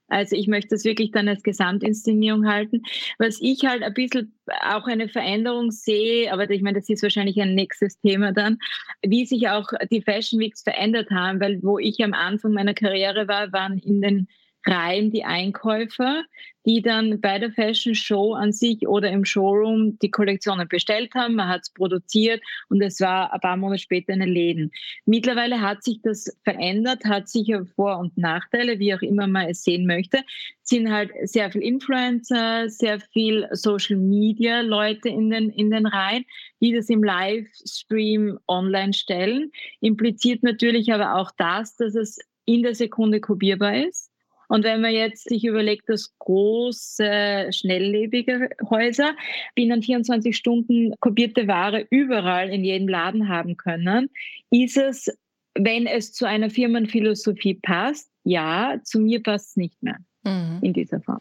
Also 0.09 0.35
ich 0.35 0.47
möchte 0.47 0.69
das 0.75 0.83
wirklich 0.83 1.11
dann 1.11 1.27
als 1.27 1.43
Gesamtinszenierung 1.43 2.47
halten. 2.47 2.83
Was 3.17 3.39
ich 3.41 3.65
halt 3.65 3.83
ein 3.83 3.93
bisschen 3.93 4.33
auch 4.61 4.85
eine 4.85 5.07
Veränderung 5.07 5.71
sehe, 5.71 6.31
aber 6.33 6.49
ich 6.49 6.61
meine, 6.61 6.79
das 6.79 6.89
ist 6.89 7.03
wahrscheinlich 7.03 7.39
ein 7.41 7.55
nächstes 7.55 7.99
Thema 7.99 8.31
dann, 8.31 8.57
wie 9.05 9.25
sich 9.25 9.49
auch 9.49 9.67
die 9.91 10.01
Fashion 10.01 10.39
Weeks 10.39 10.63
verändert 10.63 11.09
haben, 11.11 11.39
weil 11.39 11.61
wo 11.63 11.77
ich 11.77 12.03
am 12.03 12.13
Anfang 12.13 12.53
meiner 12.53 12.73
Karriere 12.73 13.27
war, 13.27 13.51
waren 13.53 13.77
in 13.77 14.01
den 14.01 14.27
Reihen 14.65 15.11
die 15.11 15.23
Einkäufer, 15.23 16.23
die 16.65 16.81
dann 16.81 17.21
bei 17.21 17.39
der 17.39 17.51
Fashion 17.51 17.95
Show 17.95 18.33
an 18.33 18.51
sich 18.51 18.87
oder 18.87 19.09
im 19.09 19.23
Showroom 19.23 19.97
die 19.99 20.11
Kollektionen 20.11 20.67
bestellt 20.67 21.13
haben. 21.15 21.35
Man 21.35 21.47
hat 21.47 21.61
es 21.61 21.69
produziert 21.71 22.41
und 22.67 22.81
es 22.81 22.99
war 22.99 23.33
ein 23.33 23.39
paar 23.39 23.57
Monate 23.57 23.81
später 23.81 24.13
in 24.13 24.19
den 24.19 24.29
Läden. 24.29 24.71
Mittlerweile 25.05 25.61
hat 25.61 25.83
sich 25.83 26.01
das 26.03 26.37
verändert, 26.43 27.05
hat 27.05 27.29
sicher 27.29 27.65
Vor- 27.75 27.97
und 27.99 28.17
Nachteile, 28.17 28.79
wie 28.79 28.93
auch 28.93 29.01
immer 29.01 29.27
man 29.27 29.47
es 29.47 29.63
sehen 29.63 29.87
möchte. 29.87 30.17
Es 30.61 30.69
sind 30.69 30.91
halt 30.91 31.11
sehr 31.23 31.51
viel 31.51 31.61
Influencer, 31.61 32.69
sehr 32.69 32.99
viel 32.99 33.47
Social 33.53 33.97
Media 33.97 34.61
Leute 34.61 35.09
in 35.09 35.29
den, 35.29 35.49
in 35.49 35.71
den 35.71 35.85
Reihen, 35.85 36.25
die 36.61 36.73
das 36.73 36.89
im 36.89 37.03
Livestream 37.03 38.37
online 38.47 38.93
stellen. 38.93 39.51
Impliziert 39.79 40.43
natürlich 40.43 40.91
aber 40.93 41.15
auch 41.15 41.31
das, 41.37 41.77
dass 41.77 41.95
es 41.95 42.19
in 42.45 42.63
der 42.63 42.75
Sekunde 42.75 43.21
kopierbar 43.21 43.75
ist 43.87 44.08
und 44.49 44.63
wenn 44.63 44.81
man 44.81 44.91
jetzt 44.91 45.29
sich 45.29 45.45
überlegt, 45.45 45.87
dass 45.87 46.13
große, 46.17 47.49
schnelllebige 47.51 48.49
Häuser 48.69 49.15
binnen 49.55 49.81
24 49.81 50.35
Stunden 50.35 50.93
kopierte 50.99 51.47
Ware 51.47 51.85
überall 51.91 52.49
in 52.49 52.65
jedem 52.65 52.87
Laden 52.87 53.29
haben 53.29 53.57
können, 53.57 54.09
ist 54.49 54.75
es, 54.75 55.07
wenn 55.53 55.85
es 55.85 56.13
zu 56.13 56.25
einer 56.25 56.49
Firmenphilosophie 56.49 57.59
passt, 57.61 58.11
ja, 58.23 58.79
zu 58.83 58.99
mir 58.99 59.21
passt 59.23 59.51
es 59.51 59.55
nicht 59.55 59.81
mehr 59.81 59.99
mhm. 60.23 60.59
in 60.61 60.73
dieser 60.73 60.99
Form. 61.01 61.19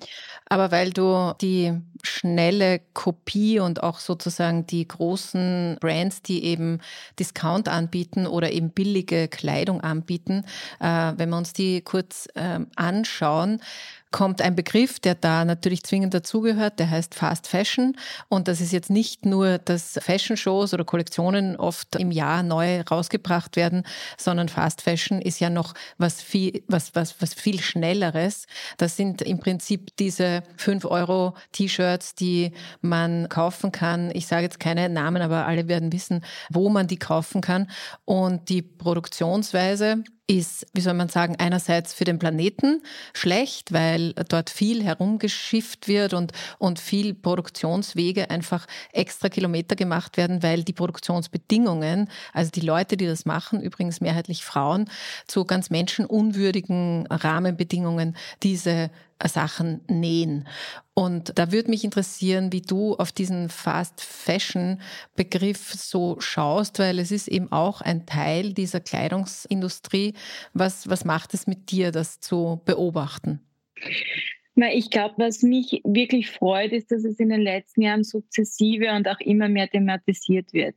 Aber 0.49 0.71
weil 0.71 0.93
du 0.93 1.33
die 1.41 1.75
schnelle 2.03 2.81
Kopie 2.95 3.61
und 3.61 3.83
auch 3.83 3.99
sozusagen 3.99 4.67
die 4.67 4.87
großen 4.87 5.79
Brands, 5.81 6.23
die 6.23 6.45
eben 6.45 6.81
Discount 7.19 7.69
anbieten 7.69 8.27
oder 8.27 8.53
eben 8.53 8.71
billige 8.71 9.29
Kleidung 9.29 9.81
anbieten, 9.81 10.45
äh, 10.81 11.13
wenn 11.17 11.31
wir 11.31 11.37
uns 11.37 11.53
die 11.53 11.81
kurz 11.81 12.29
äh, 12.35 12.61
anschauen, 12.77 13.61
kommt 14.11 14.41
ein 14.41 14.57
Begriff, 14.57 15.01
der 15.01 15.15
da 15.15 15.45
natürlich 15.45 15.83
zwingend 15.83 16.15
dazugehört, 16.15 16.79
der 16.79 16.91
heißt 16.91 17.15
Fast 17.15 17.47
Fashion. 17.47 17.97
Und 18.29 18.49
das 18.49 18.61
ist 18.61 18.73
jetzt 18.73 18.91
nicht 18.91 19.27
nur, 19.27 19.59
dass 19.59 19.99
Fashion-Shows 20.03 20.73
oder 20.75 20.85
Kollektionen 20.85 21.57
oft 21.57 21.97
im 21.97 22.11
Jahr 22.11 22.43
neu 22.43 22.81
rausgebracht 22.81 23.57
werden, 23.57 23.85
sondern 24.17 24.49
Fast 24.49 24.83
Fashion 24.83 25.21
ist 25.21 25.41
ja 25.41 25.51
noch 25.51 25.75
was 25.99 26.23
viel, 26.23 26.63
was, 26.69 26.95
was, 26.95 27.21
was 27.21 27.35
viel 27.35 27.61
Schnelleres. 27.61 28.47
Das 28.79 28.97
sind 28.97 29.23
im 29.23 29.41
Prinzip 29.41 29.97
diese 29.99 30.43
5 30.57 30.85
Euro 30.87 31.35
T-Shirts, 31.53 32.15
die 32.15 32.53
man 32.81 33.29
kaufen 33.29 33.73
kann. 33.73 34.11
Ich 34.15 34.27
sage 34.27 34.45
jetzt 34.45 34.61
keine 34.61 34.89
Namen, 34.89 35.23
aber 35.23 35.47
alle 35.47 35.69
werden 35.69 35.93
wissen, 35.93 36.25
wo 36.51 36.69
man 36.69 36.87
die 36.87 36.99
kaufen 36.99 37.41
kann. 37.41 37.71
Und 38.05 38.49
die 38.49 38.63
Produktionsweise 38.63 40.03
ist, 40.31 40.67
wie 40.75 40.83
soll 40.83 40.95
man 40.95 41.09
sagen, 41.09 41.37
einerseits 41.39 41.95
für 41.95 42.05
den 42.05 42.19
Planeten 42.19 42.83
schlecht, 43.15 43.73
weil 43.73 44.13
dort 44.29 44.51
viel 44.51 44.85
herumgeschifft 44.85 45.89
wird 45.89 46.13
und, 46.13 46.33
und 46.59 46.79
viel 46.79 47.15
Produktionswege 47.15 48.31
einfach 48.31 48.67
extra 48.93 49.31
Kilometer 49.31 49.75
gemacht 49.75 50.19
werden, 50.19 50.43
weil 50.43 50.65
die 50.65 50.75
Produktionsbedingungen, 50.75 52.11
also 52.35 52.51
die 52.51 52.61
Leute, 52.61 52.99
die 52.99 53.07
das 53.07 53.25
machen, 53.25 53.63
übrigens 53.63 54.03
mehrheitlich 54.03 54.45
Frauen, 54.45 54.91
zu 55.27 55.47
ganz 55.47 55.71
menschenunwürdigen 55.71 57.07
Rahmenbedingungen 57.09 58.15
diese 58.43 58.91
Sachen 59.27 59.81
nähen. 59.89 60.47
Und 60.95 61.39
da 61.39 61.51
würde 61.51 61.71
mich 61.71 61.83
interessieren, 61.83 62.53
wie 62.53 62.61
du 62.61 62.95
auf 62.95 63.11
diesen 63.11 63.49
Fast 63.49 64.01
Fashion 64.01 64.81
Begriff 65.17 65.73
so 65.75 66.21
schaust, 66.21 66.79
weil 66.79 66.99
es 66.99 67.11
ist 67.11 67.29
eben 67.29 67.51
auch 67.51 67.81
ein 67.81 68.07
Teil 68.07 68.53
dieser 68.53 68.81
Kleidungsindustrie. 68.81 70.15
Was, 70.55 70.89
was 70.89 71.05
macht 71.05 71.35
es 71.35 71.47
mit 71.47 71.71
dir, 71.71 71.91
das 71.91 72.21
zu 72.21 72.61
beobachten? 72.65 73.41
Ich 74.73 74.91
glaube, 74.91 75.15
was 75.19 75.43
mich 75.43 75.81
wirklich 75.85 76.31
freut, 76.31 76.73
ist, 76.73 76.91
dass 76.91 77.05
es 77.05 77.21
in 77.21 77.29
den 77.29 77.43
letzten 77.43 77.83
Jahren 77.83 78.03
sukzessive 78.03 78.93
und 78.93 79.07
auch 79.07 79.21
immer 79.21 79.49
mehr 79.49 79.69
thematisiert 79.69 80.53
wird. 80.53 80.75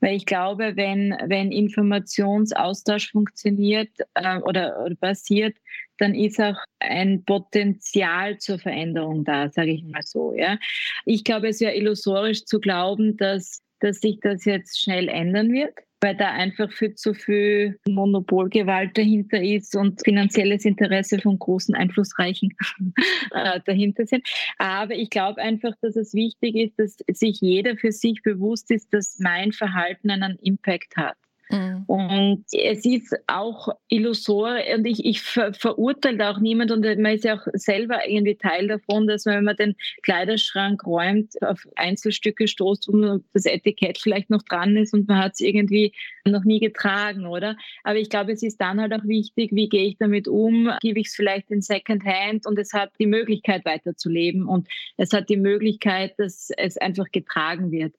Weil 0.00 0.16
ich 0.16 0.26
glaube, 0.26 0.76
wenn, 0.76 1.16
wenn 1.26 1.52
Informationsaustausch 1.52 3.10
funktioniert 3.10 3.90
äh, 4.14 4.38
oder, 4.38 4.84
oder 4.84 4.94
passiert, 4.96 5.56
dann 5.98 6.14
ist 6.14 6.40
auch 6.40 6.56
ein 6.80 7.24
Potenzial 7.24 8.38
zur 8.38 8.58
Veränderung 8.58 9.24
da, 9.24 9.50
sage 9.50 9.72
ich 9.72 9.84
mal 9.84 10.02
so. 10.02 10.34
Ja. 10.34 10.58
Ich 11.04 11.24
glaube, 11.24 11.48
es 11.48 11.60
wäre 11.60 11.74
illusorisch 11.74 12.44
zu 12.44 12.60
glauben, 12.60 13.16
dass, 13.16 13.62
dass 13.80 14.00
sich 14.00 14.18
das 14.20 14.44
jetzt 14.44 14.80
schnell 14.80 15.08
ändern 15.08 15.52
wird 15.52 15.74
weil 16.04 16.14
da 16.14 16.32
einfach 16.32 16.70
viel 16.70 16.94
zu 16.94 17.14
viel 17.14 17.80
Monopolgewalt 17.88 18.96
dahinter 18.98 19.42
ist 19.42 19.74
und 19.74 20.02
finanzielles 20.04 20.66
Interesse 20.66 21.18
von 21.18 21.38
großen, 21.38 21.74
einflussreichen 21.74 22.54
äh, 23.30 23.60
dahinter 23.64 24.06
sind. 24.06 24.28
Aber 24.58 24.94
ich 24.94 25.08
glaube 25.08 25.40
einfach, 25.40 25.72
dass 25.80 25.96
es 25.96 26.12
wichtig 26.12 26.56
ist, 26.56 26.78
dass 26.78 26.98
sich 27.18 27.40
jeder 27.40 27.78
für 27.78 27.90
sich 27.90 28.22
bewusst 28.22 28.70
ist, 28.70 28.92
dass 28.92 29.18
mein 29.18 29.52
Verhalten 29.52 30.10
einen 30.10 30.38
Impact 30.40 30.94
hat. 30.98 31.16
Mhm. 31.50 31.84
Und 31.86 32.44
es 32.52 32.84
ist 32.84 33.14
auch 33.26 33.68
illusorisch 33.88 34.64
und 34.74 34.86
ich, 34.86 35.04
ich 35.04 35.20
ver 35.20 35.52
verurteile 35.52 36.30
auch 36.30 36.38
niemand 36.38 36.70
und 36.70 36.84
man 36.84 37.14
ist 37.14 37.24
ja 37.24 37.36
auch 37.36 37.46
selber 37.52 38.08
irgendwie 38.08 38.36
Teil 38.36 38.68
davon, 38.68 39.06
dass 39.06 39.26
man, 39.26 39.36
wenn 39.36 39.44
man 39.44 39.56
den 39.56 39.76
Kleiderschrank 40.02 40.86
räumt, 40.86 41.40
auf 41.42 41.66
Einzelstücke 41.76 42.48
stoßt 42.48 42.88
und 42.88 43.24
das 43.34 43.44
Etikett 43.44 43.98
vielleicht 43.98 44.30
noch 44.30 44.42
dran 44.42 44.76
ist 44.76 44.94
und 44.94 45.06
man 45.06 45.18
hat 45.18 45.32
es 45.34 45.40
irgendwie 45.40 45.92
noch 46.26 46.44
nie 46.44 46.60
getragen, 46.60 47.26
oder? 47.26 47.56
Aber 47.82 47.98
ich 47.98 48.08
glaube, 48.08 48.32
es 48.32 48.42
ist 48.42 48.60
dann 48.60 48.80
halt 48.80 48.94
auch 48.94 49.04
wichtig, 49.04 49.50
wie 49.52 49.68
gehe 49.68 49.84
ich 49.84 49.98
damit 49.98 50.28
um? 50.28 50.70
Gebe 50.80 51.00
ich 51.00 51.08
es 51.08 51.14
vielleicht 51.14 51.50
in 51.50 51.60
Second 51.60 52.04
Hand 52.04 52.46
und 52.46 52.58
es 52.58 52.72
hat 52.72 52.92
die 52.98 53.06
Möglichkeit 53.06 53.64
weiterzuleben 53.64 54.46
und 54.46 54.66
es 54.96 55.12
hat 55.12 55.28
die 55.28 55.36
Möglichkeit, 55.36 56.14
dass 56.18 56.50
es 56.56 56.78
einfach 56.78 57.10
getragen 57.12 57.70
wird. 57.70 57.94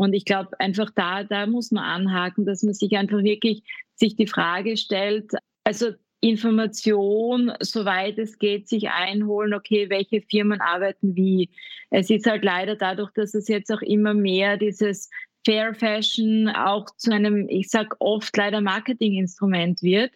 Und 0.00 0.14
ich 0.14 0.24
glaube, 0.24 0.58
einfach 0.58 0.90
da, 0.94 1.24
da 1.24 1.46
muss 1.46 1.72
man 1.72 1.84
anhaken, 1.84 2.46
dass 2.46 2.62
man 2.62 2.72
sich 2.72 2.96
einfach 2.96 3.22
wirklich 3.22 3.62
sich 3.96 4.16
die 4.16 4.26
Frage 4.26 4.78
stellt, 4.78 5.30
also 5.62 5.90
Information, 6.20 7.52
soweit 7.60 8.16
es 8.16 8.38
geht, 8.38 8.66
sich 8.66 8.88
einholen, 8.88 9.52
okay, 9.52 9.90
welche 9.90 10.22
Firmen 10.22 10.62
arbeiten 10.62 11.16
wie. 11.16 11.50
Es 11.90 12.08
ist 12.08 12.24
halt 12.24 12.44
leider 12.44 12.76
dadurch, 12.76 13.10
dass 13.12 13.34
es 13.34 13.46
jetzt 13.48 13.70
auch 13.70 13.82
immer 13.82 14.14
mehr 14.14 14.56
dieses 14.56 15.10
Fair 15.44 15.74
Fashion 15.74 16.48
auch 16.48 16.86
zu 16.96 17.12
einem, 17.12 17.46
ich 17.50 17.68
sag 17.68 17.94
oft 17.98 18.34
leider 18.34 18.62
Marketinginstrument 18.62 19.82
wird. 19.82 20.12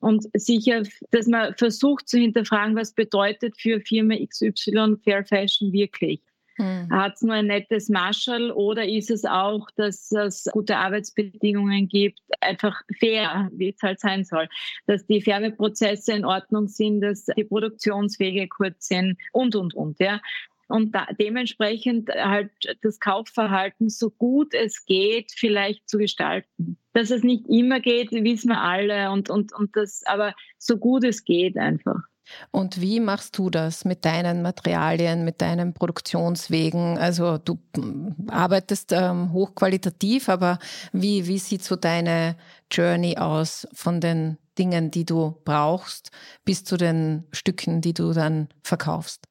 Und 0.00 0.24
sicher, 0.34 0.82
dass 1.12 1.28
man 1.28 1.54
versucht 1.54 2.08
zu 2.08 2.18
hinterfragen, 2.18 2.74
was 2.74 2.92
bedeutet 2.92 3.54
für 3.56 3.80
Firma 3.82 4.16
XY 4.16 4.96
Fair 5.04 5.24
Fashion 5.24 5.72
wirklich. 5.72 6.22
Mhm. 6.58 6.90
Hat 6.90 7.14
es 7.14 7.22
nur 7.22 7.34
ein 7.34 7.46
nettes 7.46 7.88
Marshall 7.88 8.50
oder 8.50 8.86
ist 8.86 9.10
es 9.10 9.24
auch, 9.24 9.70
dass 9.76 10.10
es 10.12 10.44
gute 10.52 10.76
Arbeitsbedingungen 10.76 11.88
gibt, 11.88 12.20
einfach 12.40 12.82
fair, 12.98 13.48
wie 13.52 13.70
es 13.70 13.82
halt 13.82 14.00
sein 14.00 14.24
soll, 14.24 14.48
dass 14.86 15.06
die 15.06 15.22
Färbeprozesse 15.22 16.12
in 16.12 16.24
Ordnung 16.24 16.68
sind, 16.68 17.00
dass 17.00 17.24
die 17.24 17.44
Produktionswege 17.44 18.48
kurz 18.48 18.88
sind 18.88 19.16
und, 19.32 19.54
und, 19.54 19.74
und, 19.74 20.00
ja 20.00 20.20
und 20.68 20.94
da, 20.94 21.06
dementsprechend 21.18 22.10
halt 22.10 22.50
das 22.82 23.00
Kaufverhalten 23.00 23.88
so 23.88 24.10
gut 24.10 24.54
es 24.54 24.84
geht 24.84 25.32
vielleicht 25.34 25.88
zu 25.88 25.98
gestalten. 25.98 26.76
Dass 26.92 27.10
es 27.10 27.22
nicht 27.22 27.48
immer 27.48 27.80
geht, 27.80 28.12
wissen 28.12 28.50
wir 28.50 28.60
alle 28.60 29.10
und, 29.10 29.30
und, 29.30 29.52
und 29.54 29.74
das, 29.76 30.02
aber 30.06 30.34
so 30.58 30.76
gut 30.76 31.04
es 31.04 31.24
geht 31.24 31.56
einfach. 31.56 32.02
Und 32.50 32.80
wie 32.80 33.00
machst 33.00 33.38
du 33.38 33.50
das 33.50 33.84
mit 33.84 34.04
deinen 34.04 34.42
Materialien, 34.42 35.24
mit 35.24 35.40
deinen 35.40 35.74
Produktionswegen? 35.74 36.98
Also 36.98 37.38
du 37.38 37.58
mm, 37.76 38.28
arbeitest 38.28 38.92
ähm, 38.92 39.32
hochqualitativ, 39.32 40.28
aber 40.28 40.58
wie, 40.92 41.26
wie 41.26 41.38
sieht 41.38 41.62
so 41.62 41.76
deine 41.76 42.36
Journey 42.70 43.16
aus 43.16 43.66
von 43.72 44.00
den 44.00 44.38
Dingen, 44.58 44.90
die 44.90 45.04
du 45.04 45.40
brauchst, 45.44 46.10
bis 46.44 46.64
zu 46.64 46.76
den 46.76 47.24
Stücken, 47.32 47.80
die 47.80 47.94
du 47.94 48.12
dann 48.12 48.48
verkaufst? 48.62 49.24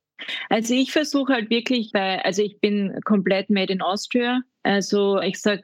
Also 0.50 0.74
ich 0.74 0.92
versuche 0.92 1.34
halt 1.34 1.50
wirklich, 1.50 1.92
bei, 1.92 2.24
also 2.24 2.42
ich 2.42 2.60
bin 2.60 3.00
komplett 3.04 3.50
made 3.50 3.72
in 3.72 3.82
Austria. 3.82 4.42
Also 4.64 5.22
ich 5.22 5.40
sag, 5.40 5.62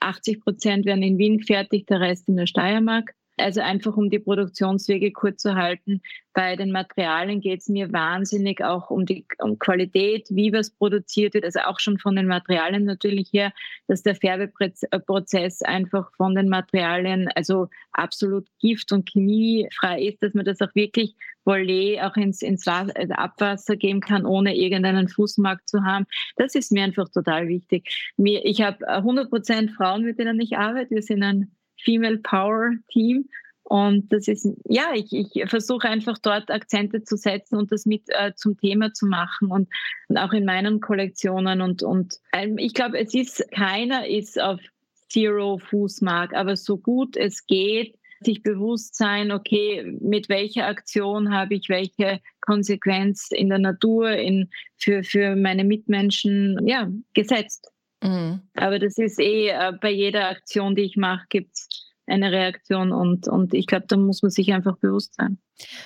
80 0.00 0.40
Prozent 0.40 0.86
werden 0.86 1.02
in 1.02 1.18
Wien 1.18 1.40
fertig, 1.42 1.86
der 1.86 2.00
Rest 2.00 2.28
in 2.28 2.36
der 2.36 2.46
Steiermark. 2.46 3.14
Also 3.36 3.60
einfach 3.60 3.96
um 3.96 4.10
die 4.10 4.20
Produktionswege 4.20 5.10
kurz 5.12 5.42
zu 5.42 5.54
halten. 5.54 6.00
Bei 6.32 6.56
den 6.56 6.70
Materialien 6.70 7.40
geht 7.40 7.60
es 7.60 7.68
mir 7.68 7.92
wahnsinnig 7.92 8.62
auch 8.62 8.90
um 8.90 9.06
die 9.06 9.26
um 9.38 9.58
Qualität, 9.58 10.28
wie 10.30 10.52
was 10.52 10.70
produziert 10.70 11.34
wird, 11.34 11.44
also 11.44 11.60
auch 11.60 11.80
schon 11.80 11.98
von 11.98 12.16
den 12.16 12.28
Materialien 12.28 12.84
natürlich 12.84 13.32
her, 13.32 13.52
dass 13.88 14.02
der 14.02 14.14
Färbeprozess 14.14 15.62
einfach 15.62 16.10
von 16.16 16.34
den 16.34 16.48
Materialien 16.48 17.28
also 17.34 17.68
absolut 17.92 18.46
gift- 18.60 18.92
und 18.92 19.08
chemiefrei 19.08 20.02
ist, 20.02 20.22
dass 20.22 20.34
man 20.34 20.44
das 20.44 20.60
auch 20.60 20.74
wirklich 20.74 21.16
Volley 21.44 22.00
auch 22.00 22.16
ins, 22.16 22.42
ins 22.42 22.66
Abwasser 22.66 23.76
geben 23.76 24.00
kann, 24.00 24.26
ohne 24.26 24.56
irgendeinen 24.56 25.08
Fußmarkt 25.08 25.68
zu 25.68 25.84
haben. 25.84 26.06
Das 26.36 26.54
ist 26.54 26.72
mir 26.72 26.84
einfach 26.84 27.08
total 27.08 27.48
wichtig. 27.48 28.12
Mir, 28.16 28.44
ich 28.44 28.62
habe 28.62 28.86
100 28.88 29.28
Prozent 29.28 29.72
Frauen, 29.72 30.04
mit 30.04 30.18
denen 30.18 30.40
ich 30.40 30.56
arbeite. 30.56 30.94
Wir 30.94 31.02
sind 31.02 31.22
ein 31.22 31.54
Female 31.84 32.18
Power 32.18 32.72
Team. 32.90 33.28
Und 33.64 34.12
das 34.12 34.28
ist, 34.28 34.46
ja, 34.68 34.90
ich, 34.94 35.10
ich 35.12 35.48
versuche 35.48 35.88
einfach 35.88 36.18
dort 36.18 36.50
Akzente 36.50 37.02
zu 37.02 37.16
setzen 37.16 37.56
und 37.56 37.72
das 37.72 37.86
mit 37.86 38.02
äh, 38.08 38.34
zum 38.34 38.58
Thema 38.58 38.92
zu 38.92 39.06
machen 39.06 39.50
und, 39.50 39.68
und 40.08 40.18
auch 40.18 40.32
in 40.32 40.44
meinen 40.44 40.80
Kollektionen. 40.80 41.62
Und, 41.62 41.82
und 41.82 42.14
ähm, 42.34 42.58
ich 42.58 42.74
glaube, 42.74 42.98
es 42.98 43.14
ist, 43.14 43.42
keiner 43.52 44.06
ist 44.06 44.40
auf 44.40 44.60
Zero 45.08 45.58
Fußmark, 45.58 46.34
aber 46.34 46.56
so 46.56 46.76
gut 46.76 47.16
es 47.16 47.46
geht, 47.46 47.96
sich 48.20 48.42
bewusst 48.42 48.96
sein, 48.96 49.32
okay, 49.32 49.96
mit 50.00 50.28
welcher 50.28 50.66
Aktion 50.66 51.32
habe 51.32 51.54
ich 51.54 51.68
welche 51.68 52.20
Konsequenz 52.40 53.28
in 53.30 53.48
der 53.48 53.58
Natur, 53.58 54.10
in, 54.10 54.50
für, 54.76 55.02
für 55.04 55.36
meine 55.36 55.64
Mitmenschen, 55.64 56.66
ja, 56.66 56.90
gesetzt. 57.14 57.70
Mhm. 58.04 58.42
Aber 58.54 58.78
das 58.78 58.98
ist 58.98 59.18
eh 59.18 59.48
äh, 59.48 59.72
bei 59.80 59.90
jeder 59.90 60.28
Aktion, 60.28 60.76
die 60.76 60.82
ich 60.82 60.96
mache, 60.96 61.24
gibt 61.30 61.54
es 61.54 61.68
eine 62.06 62.30
Reaktion 62.30 62.92
und, 62.92 63.28
und 63.28 63.54
ich 63.54 63.66
glaube, 63.66 63.86
da 63.88 63.96
muss 63.96 64.22
man 64.22 64.30
sich 64.30 64.52
einfach 64.52 64.76
bewusst 64.76 65.14
sein. 65.14 65.38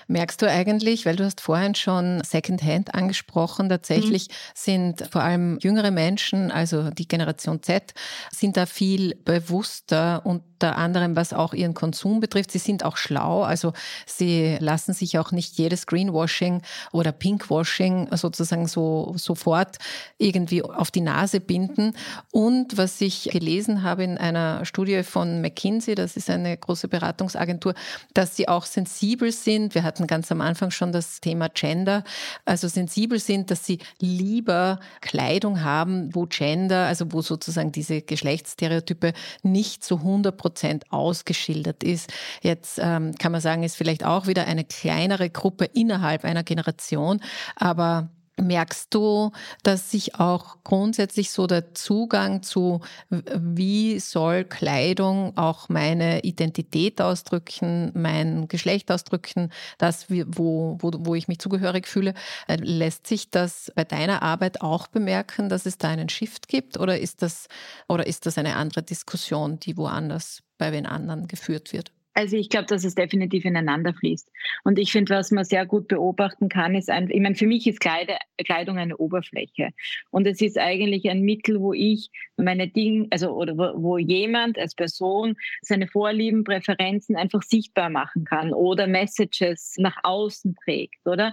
Merkst 0.07 0.41
du 0.41 0.51
eigentlich, 0.51 1.05
weil 1.05 1.17
du 1.17 1.25
hast 1.25 1.43
vorhin 1.43 1.75
schon 1.75 2.23
Secondhand 2.25 2.95
angesprochen, 2.95 3.69
tatsächlich 3.69 4.29
mhm. 4.29 4.33
sind 4.55 5.09
vor 5.11 5.23
allem 5.23 5.59
jüngere 5.61 5.91
Menschen, 5.91 6.51
also 6.51 6.91
die 6.91 7.07
Generation 7.07 7.63
Z, 7.63 7.93
sind 8.31 8.57
da 8.57 8.65
viel 8.65 9.15
bewusster 9.25 10.23
unter 10.25 10.77
anderem, 10.77 11.17
was 11.17 11.35
auch 11.35 11.53
ihren 11.53 11.75
Konsum 11.75 12.21
betrifft. 12.21 12.51
Sie 12.51 12.59
sind 12.59 12.83
auch 12.83 12.97
schlau, 12.97 13.43
also 13.43 13.75
sie 14.07 14.57
lassen 14.59 14.95
sich 14.95 15.19
auch 15.19 15.33
nicht 15.33 15.59
jedes 15.59 15.87
Greenwashing 15.87 16.63
oder 16.93 17.13
Pinkwashing 17.13 18.09
sozusagen 18.17 18.67
so 18.67 19.15
sofort 19.19 19.77
irgendwie 20.17 20.63
auf 20.63 20.91
die 20.91 21.03
Nase 21.03 21.41
binden. 21.41 21.93
Und 22.33 22.79
was 22.79 23.01
ich 23.03 23.25
gelesen 23.25 23.83
habe 23.83 24.05
in 24.05 24.17
einer 24.17 24.65
Studie 24.65 25.03
von 25.03 25.43
McKinsey, 25.43 25.95
das 25.95 26.17
ist 26.17 26.31
eine 26.31 26.57
große 26.57 26.89
Beratungsagentur, 26.89 27.75
dass 28.15 28.35
sie 28.35 28.49
auch 28.49 28.65
sensibel 28.65 29.31
sind 29.31 29.58
sind. 29.59 29.75
Wir 29.75 29.83
hatten 29.83 30.07
ganz 30.07 30.31
am 30.31 30.41
Anfang 30.41 30.71
schon 30.71 30.93
das 30.93 31.21
Thema 31.21 31.49
Gender, 31.49 32.05
also 32.45 32.69
sensibel 32.69 33.19
sind, 33.19 33.51
dass 33.51 33.67
sie 33.67 33.79
lieber 33.99 34.79
Kleidung 35.01 35.63
haben, 35.63 36.15
wo 36.15 36.27
Gender, 36.27 36.87
also 36.87 37.13
wo 37.13 37.23
sozusagen 37.23 37.73
diese 37.73 38.03
Geschlechtsstereotype 38.03 39.13
nicht 39.43 39.83
zu 39.83 39.97
100 39.97 40.37
Prozent 40.37 40.93
ausgeschildert 40.93 41.83
ist. 41.83 42.13
Jetzt 42.41 42.79
ähm, 42.81 43.15
kann 43.19 43.33
man 43.33 43.41
sagen, 43.41 43.65
ist 43.65 43.77
vielleicht 43.77 44.05
auch 44.05 44.27
wieder 44.27 44.47
eine 44.47 44.65
kleinere 44.65 45.29
Gruppe 45.29 45.65
innerhalb 45.65 46.25
einer 46.25 46.45
Generation, 46.45 47.21
aber 47.57 48.09
Merkst 48.41 48.95
du, 48.95 49.33
dass 49.63 49.91
sich 49.91 50.15
auch 50.15 50.59
grundsätzlich 50.63 51.31
so 51.31 51.47
der 51.47 51.75
Zugang 51.75 52.43
zu, 52.43 52.81
wie 53.11 53.99
soll 53.99 54.45
Kleidung 54.45 55.37
auch 55.37 55.69
meine 55.69 56.21
Identität 56.21 57.01
ausdrücken, 57.01 57.91
mein 57.95 58.47
Geschlecht 58.49 58.93
ausdrücken, 58.93 59.51
das, 59.79 60.07
wo, 60.09 60.79
wo, 60.81 60.91
wo 60.99 61.15
ich 61.15 61.27
mich 61.27 61.41
zugehörig 61.41 61.89
fühle, 61.89 62.15
äh, 62.47 62.57
lässt 62.57 63.07
sich 63.07 63.31
das 63.31 63.73
bei 63.75 63.85
deiner 63.85 64.23
Arbeit 64.23 64.61
auch 64.61 64.87
bemerken, 64.87 65.49
dass 65.49 65.67
es 65.67 65.79
da 65.79 65.89
einen 65.89 66.09
Shift 66.09 66.49
gibt 66.49 66.79
oder 66.79 66.99
ist 66.99 67.23
das, 67.23 67.49
oder 67.89 68.07
ist 68.07 68.27
das 68.27 68.39
eine 68.39 68.57
andere 68.57 68.83
Diskussion, 68.83 69.59
die 69.59 69.77
woanders 69.77 70.43
bei 70.59 70.71
den 70.71 70.87
anderen 70.87 71.27
geführt 71.29 71.73
wird? 71.73 71.93
Also 72.19 72.37
ich 72.37 72.49
glaube, 72.49 72.67
dass 72.67 72.83
es 72.83 72.97
definitiv 72.97 73.45
ineinander 73.45 73.95
fließt. 73.95 74.29
Und 74.65 74.81
ich 74.81 74.91
finde, 74.91 75.15
was 75.15 75.31
man 75.31 75.45
sehr 75.45 75.65
gut 75.67 75.87
beobachten 75.87 76.49
kann, 76.49 76.75
ist 76.75 76.91
ein, 76.91 77.09
ich 77.11 77.21
meine, 77.21 77.37
für 77.37 77.47
mich 77.47 77.65
ist 77.69 77.79
Kleide, 77.79 78.17
Kleidung 78.45 78.77
eine 78.77 78.97
Oberfläche. 78.97 79.69
Und 80.11 80.27
es 80.27 80.41
ist 80.41 80.59
eigentlich 80.59 81.09
ein 81.09 81.21
Mittel, 81.21 81.61
wo 81.61 81.73
ich 81.73 82.11
meine 82.37 82.67
Dinge, 82.67 83.07
also 83.11 83.31
oder 83.31 83.57
wo, 83.57 83.81
wo 83.81 83.99
jemand 83.99 84.59
als 84.59 84.75
Person 84.75 85.37
seine 85.61 85.87
Vorlieben, 85.87 86.43
Präferenzen 86.43 87.15
einfach 87.15 87.43
sichtbar 87.43 87.89
machen 87.89 88.25
kann 88.25 88.53
oder 88.53 88.89
Messages 88.89 89.77
nach 89.77 89.99
außen 90.03 90.57
trägt, 90.65 91.07
oder? 91.07 91.33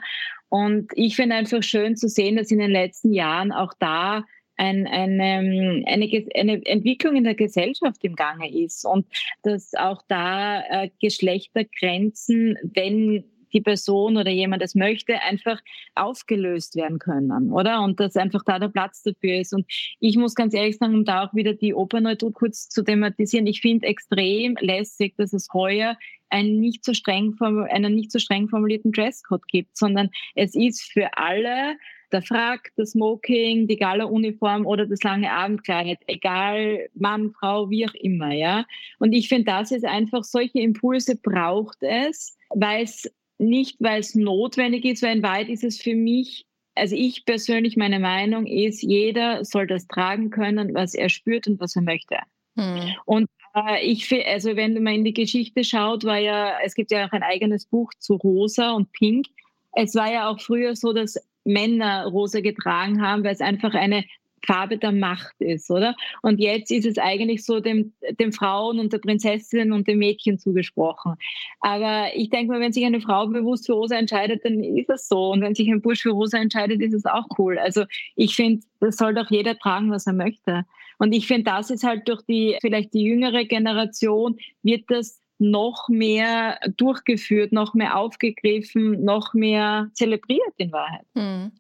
Und 0.50 0.92
ich 0.94 1.16
finde 1.16 1.36
einfach 1.36 1.64
schön 1.64 1.96
zu 1.96 2.08
sehen, 2.08 2.36
dass 2.36 2.52
in 2.52 2.60
den 2.60 2.70
letzten 2.70 3.12
Jahren 3.12 3.52
auch 3.52 3.74
da 3.80 4.24
ein, 4.58 4.88
eine, 4.88 5.84
eine, 5.86 6.26
eine 6.36 6.66
Entwicklung 6.66 7.16
in 7.16 7.24
der 7.24 7.36
Gesellschaft 7.36 8.04
im 8.04 8.16
Gange 8.16 8.52
ist 8.52 8.86
und 8.86 9.06
dass 9.44 9.74
auch 9.74 10.02
da 10.08 10.62
äh, 10.62 10.90
Geschlechtergrenzen, 11.00 12.58
wenn 12.74 13.24
die 13.56 13.62
Person 13.62 14.18
oder 14.18 14.30
jemand 14.30 14.62
es 14.62 14.76
möchte, 14.76 15.22
einfach 15.22 15.62
aufgelöst 15.96 16.76
werden 16.76 17.00
können, 17.00 17.52
oder? 17.52 17.82
Und 17.84 18.00
dass 18.02 18.18
einfach 18.18 18.44
da 18.44 18.60
der 18.60 18.68
Platz 18.68 19.02
dafür 19.02 19.40
ist. 19.40 19.54
Und 19.54 19.66
ich 20.00 20.18
muss 20.18 20.36
ganz 20.36 20.54
ehrlich 20.54 20.78
sagen, 20.78 20.94
um 20.94 21.06
da 21.06 21.26
auch 21.26 21.34
wieder 21.34 21.54
die 21.54 21.74
Operneutralität 21.74 22.36
kurz 22.36 22.70
zu 22.70 22.84
thematisieren, 22.84 23.48
ich 23.48 23.62
finde 23.62 23.88
extrem 23.88 24.58
lässig, 24.60 25.16
dass 25.18 25.32
es 25.32 25.48
heuer 25.54 25.98
einen 26.30 26.60
nicht 26.60 26.84
so 26.84 26.94
streng, 26.94 27.36
einen 27.40 27.96
nicht 27.96 28.12
so 28.12 28.20
streng 28.20 28.50
formulierten 28.50 28.92
Dresscode 28.92 29.48
gibt, 29.48 29.78
sondern 29.78 30.10
es 30.36 30.54
ist 30.54 30.82
für 30.92 31.18
alle 31.18 31.78
der 32.16 32.22
Frack, 32.22 32.72
das 32.76 32.92
Smoking, 32.92 33.68
die 33.68 33.78
Gala-Uniform 33.78 34.66
oder 34.66 34.86
das 34.86 35.04
lange 35.04 35.32
Abendkleid, 35.32 36.00
egal 36.08 36.88
Mann, 36.96 37.32
Frau, 37.32 37.70
wie 37.70 37.88
auch 37.88 37.94
immer, 37.94 38.34
ja. 38.34 38.66
Und 39.00 39.14
ich 39.14 39.30
finde, 39.30 39.46
das 39.46 39.72
ist 39.72 39.86
einfach, 39.86 40.24
solche 40.24 40.60
Impulse 40.60 41.16
braucht 41.16 41.78
es, 41.82 42.38
weil 42.50 42.84
es 42.84 43.12
nicht, 43.38 43.78
weil 43.80 44.00
es 44.00 44.16
notwendig 44.16 44.86
ist, 44.86 45.04
weil 45.04 45.18
in 45.18 45.24
Wahrheit 45.24 45.50
ist 45.50 45.64
es 45.64 45.82
für 45.82 45.96
mich 45.96 46.46
also 46.76 46.96
ich 46.96 47.26
persönlich, 47.26 47.78
meine 47.78 48.00
Meinung 48.00 48.46
ist, 48.46 48.84
jeder 48.84 49.46
soll 49.46 49.66
das 49.66 49.88
tragen 49.88 50.30
können, 50.30 50.74
was 50.74 50.94
er 50.94 51.08
spürt 51.10 51.48
und 51.48 51.60
was 51.60 51.76
er 51.76 51.82
möchte. 51.82 52.18
Hm. 52.58 52.94
Und 53.06 53.30
äh, 53.56 53.86
ich 53.86 54.08
finde, 54.08 54.28
also 54.28 54.56
wenn 54.56 54.84
man 54.84 54.96
in 54.96 55.06
die 55.06 55.14
Geschichte 55.14 55.64
schaut, 55.64 56.04
war 56.04 56.18
ja, 56.18 56.60
es 56.64 56.76
gibt 56.76 56.92
ja 56.92 57.08
auch 57.08 57.12
ein 57.12 57.24
eigenes 57.24 57.66
Buch 57.66 57.92
zu 58.00 58.16
Rosa 58.16 58.74
und 58.74 58.92
Pink. 58.92 59.28
Es 59.72 59.96
war 59.96 60.12
ja 60.12 60.30
auch 60.30 60.40
früher 60.40 60.76
so, 60.76 60.94
dass 60.94 61.16
Männer 61.46 62.08
rosa 62.08 62.42
getragen 62.42 63.02
haben, 63.02 63.24
weil 63.24 63.34
es 63.34 63.42
einfach 63.42 63.74
eine 63.74 64.04
Farbe 64.46 64.78
der 64.78 64.92
Macht 64.92 65.36
ist, 65.40 65.70
oder? 65.70 65.96
Und 66.22 66.40
jetzt 66.40 66.72
ist 66.72 66.86
es 66.86 66.98
eigentlich 66.98 67.44
so 67.44 67.60
dem, 67.60 67.94
dem 68.20 68.32
Frauen 68.32 68.80
und 68.80 68.94
der 68.94 69.00
Prinzessin 69.00 69.72
und 69.72 69.88
dem 69.88 70.00
Mädchen 70.00 70.38
zugesprochen. 70.38 71.16
Aber 71.60 72.08
ich 72.16 72.30
denke 72.30 72.52
mal, 72.52 72.60
wenn 72.60 72.74
sich 72.74 72.86
eine 72.86 73.02
Frau 73.02 73.28
bewusst 73.28 73.66
für 73.66 73.74
Rosa 73.74 73.96
entscheidet, 73.96 74.46
dann 74.46 74.64
ist 74.64 74.90
es 74.90 75.08
so. 75.08 75.32
Und 75.32 75.42
wenn 75.42 75.56
sich 75.56 75.68
ein 75.70 75.82
Bursch 75.82 76.04
für 76.04 76.12
Rosa 76.12 76.38
entscheidet, 76.38 76.82
ist 76.82 76.94
es 76.94 77.06
auch 77.06 77.26
cool. 77.38 77.58
Also 77.58 77.86
ich 78.16 78.36
finde, 78.36 78.64
das 78.80 78.98
soll 78.98 79.14
doch 79.14 79.30
jeder 79.32 79.58
tragen, 79.58 79.92
was 79.92 80.08
er 80.08 80.14
möchte. 80.14 80.64
Und 80.98 81.14
ich 81.14 81.28
finde, 81.28 81.52
das 81.52 81.70
ist 81.70 81.84
halt 81.84 82.08
durch 82.08 82.22
die, 82.22 82.58
vielleicht 82.62 82.94
die 82.94 83.04
jüngere 83.04 83.46
Generation, 83.46 84.38
wird 84.64 84.86
das 84.90 85.20
noch 85.38 85.90
mehr 85.90 86.60
durchgeführt, 86.78 87.52
noch 87.52 87.74
mehr 87.74 87.98
aufgegriffen, 87.98 89.04
noch 89.04 89.34
mehr 89.34 89.90
zelebriert 89.94 90.54
in 90.58 90.72
Wahrheit. 90.72 91.06
Mhm. 91.14 91.52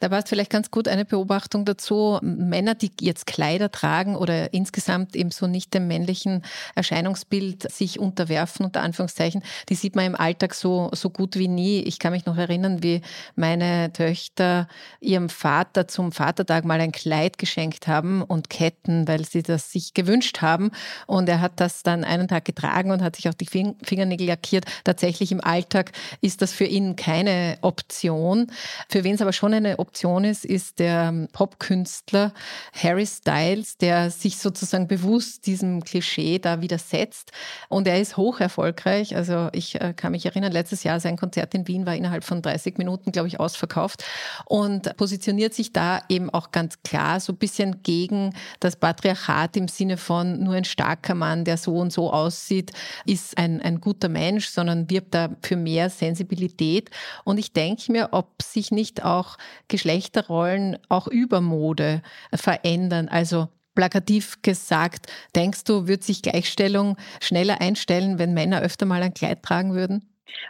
Da 0.00 0.08
es 0.18 0.28
vielleicht 0.28 0.50
ganz 0.50 0.70
gut 0.70 0.88
eine 0.88 1.04
Beobachtung 1.04 1.64
dazu. 1.64 2.18
Männer, 2.22 2.74
die 2.74 2.90
jetzt 3.00 3.26
Kleider 3.26 3.70
tragen 3.70 4.16
oder 4.16 4.52
insgesamt 4.52 5.14
eben 5.16 5.30
so 5.30 5.46
nicht 5.46 5.74
dem 5.74 5.86
männlichen 5.86 6.42
Erscheinungsbild 6.74 7.70
sich 7.70 7.98
unterwerfen, 7.98 8.66
unter 8.66 8.82
Anführungszeichen, 8.82 9.42
die 9.68 9.74
sieht 9.74 9.96
man 9.96 10.06
im 10.06 10.14
Alltag 10.14 10.54
so, 10.54 10.90
so 10.92 11.10
gut 11.10 11.36
wie 11.36 11.48
nie. 11.48 11.82
Ich 11.82 11.98
kann 11.98 12.12
mich 12.12 12.26
noch 12.26 12.36
erinnern, 12.36 12.82
wie 12.82 13.02
meine 13.36 13.92
Töchter 13.92 14.68
ihrem 15.00 15.28
Vater 15.28 15.88
zum 15.88 16.12
Vatertag 16.12 16.64
mal 16.64 16.80
ein 16.80 16.92
Kleid 16.92 17.38
geschenkt 17.38 17.86
haben 17.86 18.22
und 18.22 18.50
Ketten, 18.50 19.06
weil 19.06 19.24
sie 19.24 19.42
das 19.42 19.72
sich 19.72 19.94
gewünscht 19.94 20.40
haben. 20.40 20.70
Und 21.06 21.28
er 21.28 21.40
hat 21.40 21.60
das 21.60 21.82
dann 21.82 22.04
einen 22.04 22.28
Tag 22.28 22.44
getragen 22.44 22.90
und 22.90 23.02
hat 23.02 23.17
sich 23.18 23.28
auch 23.28 23.34
die 23.34 23.46
Fingernägel 23.46 24.26
lackiert. 24.26 24.64
Tatsächlich 24.84 25.32
im 25.32 25.42
Alltag 25.42 25.92
ist 26.20 26.40
das 26.40 26.52
für 26.52 26.64
ihn 26.64 26.96
keine 26.96 27.58
Option. 27.60 28.50
Für 28.88 29.04
wen 29.04 29.14
es 29.14 29.20
aber 29.20 29.32
schon 29.32 29.52
eine 29.52 29.78
Option 29.78 30.24
ist, 30.24 30.44
ist 30.44 30.78
der 30.78 31.28
Popkünstler 31.32 32.32
Harry 32.72 33.06
Styles, 33.06 33.76
der 33.76 34.10
sich 34.10 34.38
sozusagen 34.38 34.88
bewusst 34.88 35.46
diesem 35.46 35.84
Klischee 35.84 36.38
da 36.38 36.62
widersetzt. 36.62 37.32
Und 37.68 37.86
er 37.86 38.00
ist 38.00 38.16
hoch 38.16 38.40
erfolgreich. 38.40 39.16
Also 39.16 39.48
ich 39.52 39.80
äh, 39.80 39.92
kann 39.94 40.12
mich 40.12 40.24
erinnern, 40.24 40.52
letztes 40.52 40.84
Jahr 40.84 41.00
sein 41.00 41.16
Konzert 41.16 41.54
in 41.54 41.66
Wien 41.66 41.86
war 41.86 41.96
innerhalb 41.96 42.24
von 42.24 42.40
30 42.40 42.78
Minuten, 42.78 43.12
glaube 43.12 43.28
ich, 43.28 43.40
ausverkauft 43.40 44.04
und 44.46 44.96
positioniert 44.96 45.54
sich 45.54 45.72
da 45.72 46.00
eben 46.08 46.30
auch 46.30 46.52
ganz 46.52 46.82
klar 46.82 47.20
so 47.20 47.32
ein 47.32 47.36
bisschen 47.36 47.82
gegen 47.82 48.34
das 48.60 48.76
Patriarchat 48.76 49.56
im 49.56 49.68
Sinne 49.68 49.96
von 49.96 50.42
nur 50.42 50.54
ein 50.54 50.64
starker 50.64 51.14
Mann, 51.14 51.44
der 51.44 51.56
so 51.56 51.76
und 51.76 51.92
so 51.92 52.12
aussieht, 52.12 52.72
ist 53.08 53.38
ein, 53.38 53.60
ein 53.62 53.80
guter 53.80 54.08
Mensch, 54.08 54.46
sondern 54.46 54.90
wirbt 54.90 55.14
da 55.14 55.36
für 55.42 55.56
mehr 55.56 55.88
Sensibilität. 55.90 56.90
Und 57.24 57.38
ich 57.38 57.52
denke 57.52 57.90
mir, 57.90 58.10
ob 58.12 58.42
sich 58.42 58.70
nicht 58.70 59.04
auch 59.04 59.38
Geschlechterrollen 59.68 60.78
auch 60.88 61.08
über 61.08 61.40
Mode 61.40 62.02
verändern. 62.34 63.08
Also 63.08 63.48
plakativ 63.74 64.42
gesagt, 64.42 65.06
denkst 65.34 65.64
du, 65.64 65.86
wird 65.88 66.02
sich 66.02 66.22
Gleichstellung 66.22 66.96
schneller 67.20 67.60
einstellen, 67.60 68.18
wenn 68.18 68.34
Männer 68.34 68.60
öfter 68.60 68.86
mal 68.86 69.02
ein 69.02 69.14
Kleid 69.14 69.42
tragen 69.42 69.74
würden? 69.74 70.02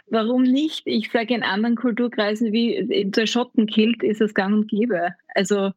Warum 0.07 0.43
nicht? 0.43 0.81
Ich 0.85 1.11
sage 1.11 1.33
in 1.33 1.43
anderen 1.43 1.75
Kulturkreisen 1.75 2.51
wie 2.51 3.05
der 3.05 3.27
Schottenkilt 3.27 4.03
ist 4.03 4.19
es 4.19 4.33
gang 4.33 4.53
und 4.53 4.67
gäbe. 4.69 5.15
Also 5.33 5.71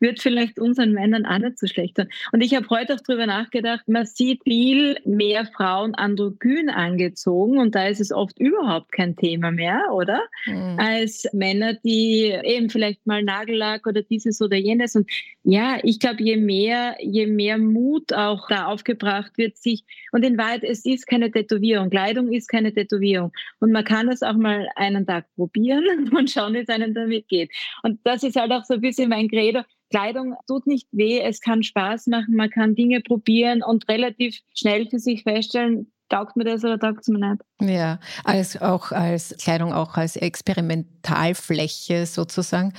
wird 0.00 0.20
vielleicht 0.20 0.58
unseren 0.58 0.92
Männern 0.92 1.26
auch 1.26 1.38
nicht 1.38 1.58
so 1.58 1.66
schlecht 1.66 1.96
tun. 1.96 2.08
Und 2.32 2.42
ich 2.42 2.54
habe 2.54 2.68
heute 2.70 2.94
auch 2.94 3.00
darüber 3.06 3.26
nachgedacht, 3.26 3.86
man 3.88 4.06
sieht 4.06 4.42
viel 4.44 4.98
mehr 5.04 5.46
Frauen 5.46 5.94
androgyn 5.94 6.68
angezogen 6.68 7.58
und 7.58 7.74
da 7.74 7.86
ist 7.86 8.00
es 8.00 8.12
oft 8.12 8.38
überhaupt 8.38 8.92
kein 8.92 9.16
Thema 9.16 9.50
mehr, 9.50 9.84
oder? 9.92 10.22
Mhm. 10.46 10.76
Als 10.78 11.26
Männer, 11.32 11.74
die 11.74 12.34
eben 12.44 12.70
vielleicht 12.70 13.06
mal 13.06 13.22
Nagellack 13.22 13.86
oder 13.86 14.02
dieses 14.02 14.40
oder 14.40 14.56
jenes. 14.56 14.96
Und 14.96 15.10
ja, 15.42 15.78
ich 15.82 15.98
glaube, 15.98 16.22
je 16.22 16.36
mehr, 16.36 16.96
je 17.00 17.26
mehr 17.26 17.58
Mut 17.58 18.12
auch 18.12 18.48
da 18.48 18.66
aufgebracht 18.66 19.32
wird, 19.36 19.56
sich, 19.56 19.84
und 20.12 20.24
in 20.24 20.38
Wahrheit, 20.38 20.64
es 20.64 20.84
ist 20.84 21.06
keine 21.06 21.30
Tätowierung. 21.30 21.90
Kleidung 21.90 22.32
ist 22.32 22.48
keine 22.48 22.72
Tätowierung. 22.72 23.32
Und 23.60 23.72
man 23.72 23.84
kann 23.84 24.08
das 24.08 24.22
auch 24.22 24.36
mal 24.36 24.68
einen 24.76 25.06
Tag 25.06 25.26
probieren 25.34 26.10
und 26.16 26.30
schauen, 26.30 26.54
wie 26.54 26.58
es 26.58 26.68
einem 26.68 26.94
damit 26.94 27.28
geht. 27.28 27.50
Und 27.82 28.00
das 28.04 28.22
ist 28.22 28.36
halt 28.36 28.52
auch 28.52 28.64
so 28.64 28.74
ein 28.74 28.80
bisschen 28.80 29.08
mein 29.08 29.28
Credo. 29.28 29.62
Kleidung 29.90 30.34
tut 30.46 30.66
nicht 30.66 30.88
weh, 30.92 31.20
es 31.20 31.40
kann 31.40 31.62
Spaß 31.62 32.08
machen, 32.08 32.34
man 32.34 32.50
kann 32.50 32.74
Dinge 32.74 33.00
probieren 33.00 33.62
und 33.62 33.88
relativ 33.88 34.40
schnell 34.54 34.88
für 34.88 34.98
sich 34.98 35.22
feststellen, 35.22 35.92
taugt 36.08 36.36
mir 36.36 36.44
das 36.44 36.64
oder 36.64 36.78
taugt 36.78 37.00
es 37.00 37.08
mir 37.08 37.18
nicht. 37.18 37.42
Ja, 37.60 37.98
als 38.24 38.60
auch 38.60 38.92
als 38.92 39.34
Kleidung, 39.38 39.72
auch 39.72 39.96
als 39.96 40.16
Experimentalfläche 40.16 42.06
sozusagen. 42.06 42.74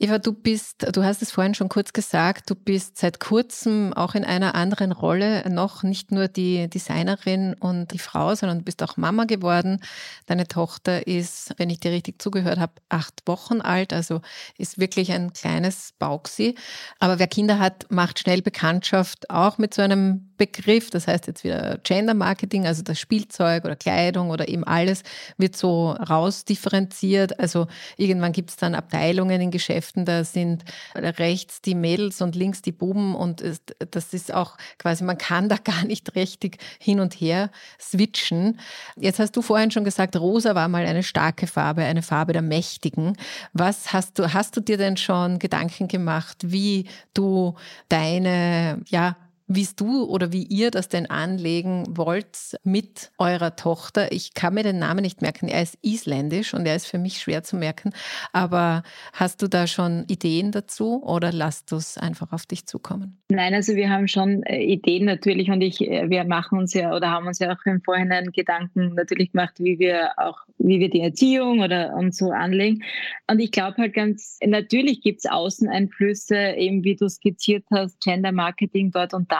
Eva, 0.00 0.18
du 0.18 0.32
bist, 0.32 0.86
du 0.94 1.04
hast 1.04 1.22
es 1.22 1.30
vorhin 1.30 1.54
schon 1.54 1.68
kurz 1.68 1.92
gesagt, 1.92 2.50
du 2.50 2.54
bist 2.54 2.98
seit 2.98 3.20
kurzem 3.20 3.92
auch 3.94 4.14
in 4.14 4.24
einer 4.24 4.54
anderen 4.54 4.92
Rolle 4.92 5.48
noch 5.48 5.82
nicht 5.82 6.10
nur 6.10 6.28
die 6.28 6.68
Designerin 6.68 7.54
und 7.54 7.92
die 7.92 7.98
Frau, 7.98 8.34
sondern 8.34 8.58
du 8.58 8.64
bist 8.64 8.82
auch 8.82 8.96
Mama 8.96 9.24
geworden. 9.24 9.80
Deine 10.26 10.48
Tochter 10.48 11.06
ist, 11.06 11.54
wenn 11.58 11.70
ich 11.70 11.80
dir 11.80 11.92
richtig 11.92 12.20
zugehört 12.20 12.58
habe, 12.58 12.72
acht 12.88 13.22
Wochen 13.26 13.60
alt, 13.60 13.92
also 13.92 14.20
ist 14.56 14.78
wirklich 14.78 15.12
ein 15.12 15.32
kleines 15.32 15.92
Bauxi. 15.98 16.54
Aber 16.98 17.18
wer 17.18 17.28
Kinder 17.28 17.58
hat, 17.58 17.86
macht 17.90 18.18
schnell 18.18 18.42
Bekanntschaft 18.42 19.30
auch 19.30 19.58
mit 19.58 19.74
so 19.74 19.82
einem 19.82 20.27
Begriff, 20.38 20.90
das 20.90 21.06
heißt 21.06 21.26
jetzt 21.26 21.44
wieder 21.44 21.78
Gender 21.82 22.14
Marketing, 22.14 22.66
also 22.66 22.82
das 22.82 22.98
Spielzeug 22.98 23.64
oder 23.64 23.76
Kleidung 23.76 24.30
oder 24.30 24.48
eben 24.48 24.64
alles 24.64 25.02
wird 25.36 25.56
so 25.56 25.90
rausdifferenziert. 25.90 27.38
Also 27.38 27.66
irgendwann 27.96 28.32
gibt 28.32 28.50
es 28.50 28.56
dann 28.56 28.74
Abteilungen 28.74 29.40
in 29.40 29.50
Geschäften, 29.50 30.04
da 30.04 30.24
sind 30.24 30.64
rechts 30.94 31.60
die 31.60 31.74
Mädels 31.74 32.22
und 32.22 32.34
links 32.34 32.62
die 32.62 32.72
Buben 32.72 33.14
und 33.14 33.42
das 33.90 34.14
ist 34.14 34.32
auch 34.32 34.56
quasi, 34.78 35.04
man 35.04 35.18
kann 35.18 35.48
da 35.48 35.56
gar 35.62 35.84
nicht 35.84 36.14
richtig 36.14 36.58
hin 36.78 37.00
und 37.00 37.14
her 37.14 37.50
switchen. 37.80 38.58
Jetzt 38.96 39.18
hast 39.18 39.36
du 39.36 39.42
vorhin 39.42 39.70
schon 39.70 39.84
gesagt, 39.84 40.16
rosa 40.16 40.54
war 40.54 40.68
mal 40.68 40.86
eine 40.86 41.02
starke 41.02 41.46
Farbe, 41.46 41.82
eine 41.82 42.02
Farbe 42.02 42.32
der 42.32 42.42
Mächtigen. 42.42 43.16
Was 43.52 43.92
hast 43.92 44.18
du, 44.18 44.32
hast 44.32 44.56
du 44.56 44.60
dir 44.60 44.78
denn 44.78 44.96
schon 44.96 45.38
Gedanken 45.38 45.88
gemacht, 45.88 46.38
wie 46.42 46.86
du 47.12 47.54
deine, 47.88 48.80
ja, 48.86 49.16
wie 49.48 49.66
du 49.74 50.04
oder 50.04 50.30
wie 50.30 50.42
ihr 50.42 50.70
das 50.70 50.88
denn 50.88 51.10
anlegen 51.10 51.84
wollt 51.88 52.58
mit 52.64 53.10
eurer 53.16 53.56
Tochter. 53.56 54.12
Ich 54.12 54.34
kann 54.34 54.54
mir 54.54 54.62
den 54.62 54.78
Namen 54.78 55.00
nicht 55.00 55.22
merken. 55.22 55.48
Er 55.48 55.62
ist 55.62 55.78
isländisch 55.80 56.52
und 56.52 56.66
er 56.66 56.76
ist 56.76 56.86
für 56.86 56.98
mich 56.98 57.18
schwer 57.18 57.42
zu 57.42 57.56
merken. 57.56 57.92
Aber 58.32 58.82
hast 59.14 59.40
du 59.40 59.48
da 59.48 59.66
schon 59.66 60.04
Ideen 60.08 60.52
dazu 60.52 61.02
oder 61.02 61.32
lasst 61.32 61.72
du 61.72 61.76
es 61.76 61.96
einfach 61.96 62.32
auf 62.32 62.44
dich 62.44 62.66
zukommen? 62.66 63.22
Nein, 63.30 63.54
also 63.54 63.74
wir 63.74 63.88
haben 63.88 64.06
schon 64.06 64.42
äh, 64.42 64.62
Ideen 64.62 65.06
natürlich 65.06 65.50
und 65.50 65.62
ich, 65.62 65.80
äh, 65.80 66.10
wir 66.10 66.24
machen 66.24 66.58
uns 66.58 66.74
ja 66.74 66.94
oder 66.94 67.10
haben 67.10 67.26
uns 67.26 67.38
ja 67.38 67.50
auch 67.52 67.64
im 67.64 67.80
Vorhinein 67.82 68.30
Gedanken 68.32 68.94
natürlich 68.94 69.32
gemacht, 69.32 69.54
wie 69.58 69.78
wir 69.78 70.10
auch, 70.18 70.40
wie 70.58 70.78
wir 70.78 70.90
die 70.90 71.00
Erziehung 71.00 71.60
oder 71.60 71.94
und 71.94 72.14
so 72.14 72.30
anlegen. 72.30 72.84
Und 73.30 73.38
ich 73.40 73.50
glaube 73.50 73.78
halt 73.78 73.94
ganz, 73.94 74.38
natürlich 74.44 75.00
gibt 75.00 75.20
es 75.20 75.30
Außeneinflüsse, 75.30 76.54
eben 76.56 76.84
wie 76.84 76.96
du 76.96 77.08
skizziert 77.08 77.64
hast, 77.70 77.98
Gender 78.02 78.32
Marketing 78.32 78.90
dort 78.90 79.14
und 79.14 79.30
da 79.32 79.37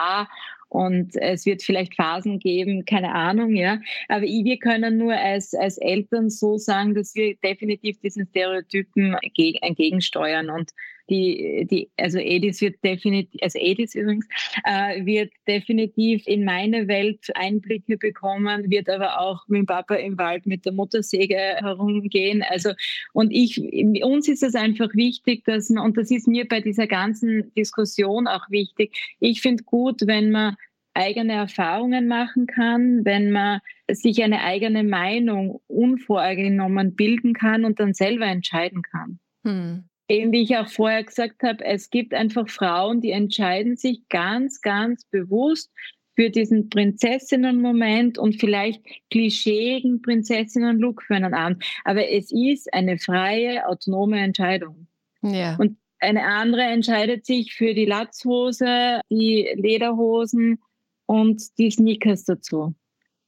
und 0.69 1.15
es 1.15 1.47
wird 1.47 1.63
vielleicht 1.63 1.95
Phasen 1.95 2.37
geben, 2.37 2.85
keine 2.85 3.13
Ahnung, 3.13 3.55
ja. 3.55 3.79
Aber 4.07 4.21
wir 4.21 4.59
können 4.59 4.97
nur 4.97 5.13
als, 5.13 5.55
als 5.55 5.79
Eltern 5.79 6.29
so 6.29 6.57
sagen, 6.57 6.93
dass 6.93 7.15
wir 7.15 7.35
definitiv 7.37 7.99
diesen 8.01 8.27
Stereotypen 8.27 9.17
entgegensteuern 9.61 10.51
und 10.51 10.71
die, 11.09 11.67
die, 11.69 11.89
also 11.97 12.19
Edis 12.19 12.61
wird 12.61 12.83
definitiv, 12.83 13.39
also 13.41 13.59
Edis 13.59 13.95
übrigens, 13.95 14.27
äh, 14.63 15.05
wird 15.05 15.31
definitiv 15.47 16.25
in 16.27 16.45
meine 16.45 16.87
Welt 16.87 17.25
Einblicke 17.35 17.97
bekommen, 17.97 18.69
wird 18.69 18.89
aber 18.89 19.19
auch 19.19 19.47
mit 19.47 19.59
dem 19.59 19.65
Papa 19.65 19.95
im 19.95 20.17
Wald 20.17 20.45
mit 20.45 20.65
der 20.65 20.73
Motorsäge 20.73 21.35
herumgehen. 21.35 22.43
Also, 22.47 22.71
und 23.13 23.31
ich, 23.31 23.59
uns 24.03 24.27
ist 24.27 24.43
es 24.43 24.55
einfach 24.55 24.93
wichtig, 24.93 25.43
dass 25.45 25.69
man, 25.69 25.83
und 25.83 25.97
das 25.97 26.11
ist 26.11 26.27
mir 26.27 26.47
bei 26.47 26.61
dieser 26.61 26.87
ganzen 26.87 27.53
Diskussion 27.55 28.27
auch 28.27 28.49
wichtig, 28.49 28.95
ich 29.19 29.41
finde 29.41 29.63
gut, 29.63 30.05
wenn 30.05 30.31
man 30.31 30.55
eigene 30.93 31.33
Erfahrungen 31.33 32.07
machen 32.07 32.47
kann, 32.47 33.05
wenn 33.05 33.31
man 33.31 33.61
sich 33.89 34.23
eine 34.23 34.41
eigene 34.41 34.83
Meinung 34.83 35.61
unvorgenommen 35.67 36.95
bilden 36.95 37.33
kann 37.33 37.63
und 37.63 37.79
dann 37.79 37.93
selber 37.93 38.25
entscheiden 38.25 38.81
kann. 38.81 39.19
Hm 39.43 39.88
eben 40.09 40.31
wie 40.31 40.41
ich 40.41 40.57
auch 40.57 40.67
vorher 40.67 41.03
gesagt 41.03 41.43
habe, 41.43 41.63
es 41.63 41.89
gibt 41.89 42.13
einfach 42.13 42.49
Frauen, 42.49 42.99
die 42.99 43.11
entscheiden 43.11 43.77
sich 43.77 44.07
ganz, 44.09 44.61
ganz 44.61 45.05
bewusst 45.05 45.71
für 46.15 46.29
diesen 46.29 46.69
Prinzessinnen-Moment 46.69 48.17
und 48.17 48.39
vielleicht 48.39 48.83
klischeeigen 49.09 50.01
Prinzessinnen-Look 50.01 51.03
für 51.03 51.15
einen 51.15 51.33
Abend. 51.33 51.63
Aber 51.85 52.09
es 52.09 52.31
ist 52.31 52.73
eine 52.73 52.97
freie, 52.97 53.65
autonome 53.67 54.19
Entscheidung. 54.19 54.87
Ja. 55.21 55.55
Und 55.57 55.77
eine 55.99 56.25
andere 56.25 56.63
entscheidet 56.63 57.25
sich 57.25 57.53
für 57.53 57.73
die 57.73 57.85
Latzhose, 57.85 59.01
die 59.09 59.47
Lederhosen 59.55 60.59
und 61.05 61.57
die 61.57 61.71
Sneakers 61.71 62.25
dazu. 62.25 62.73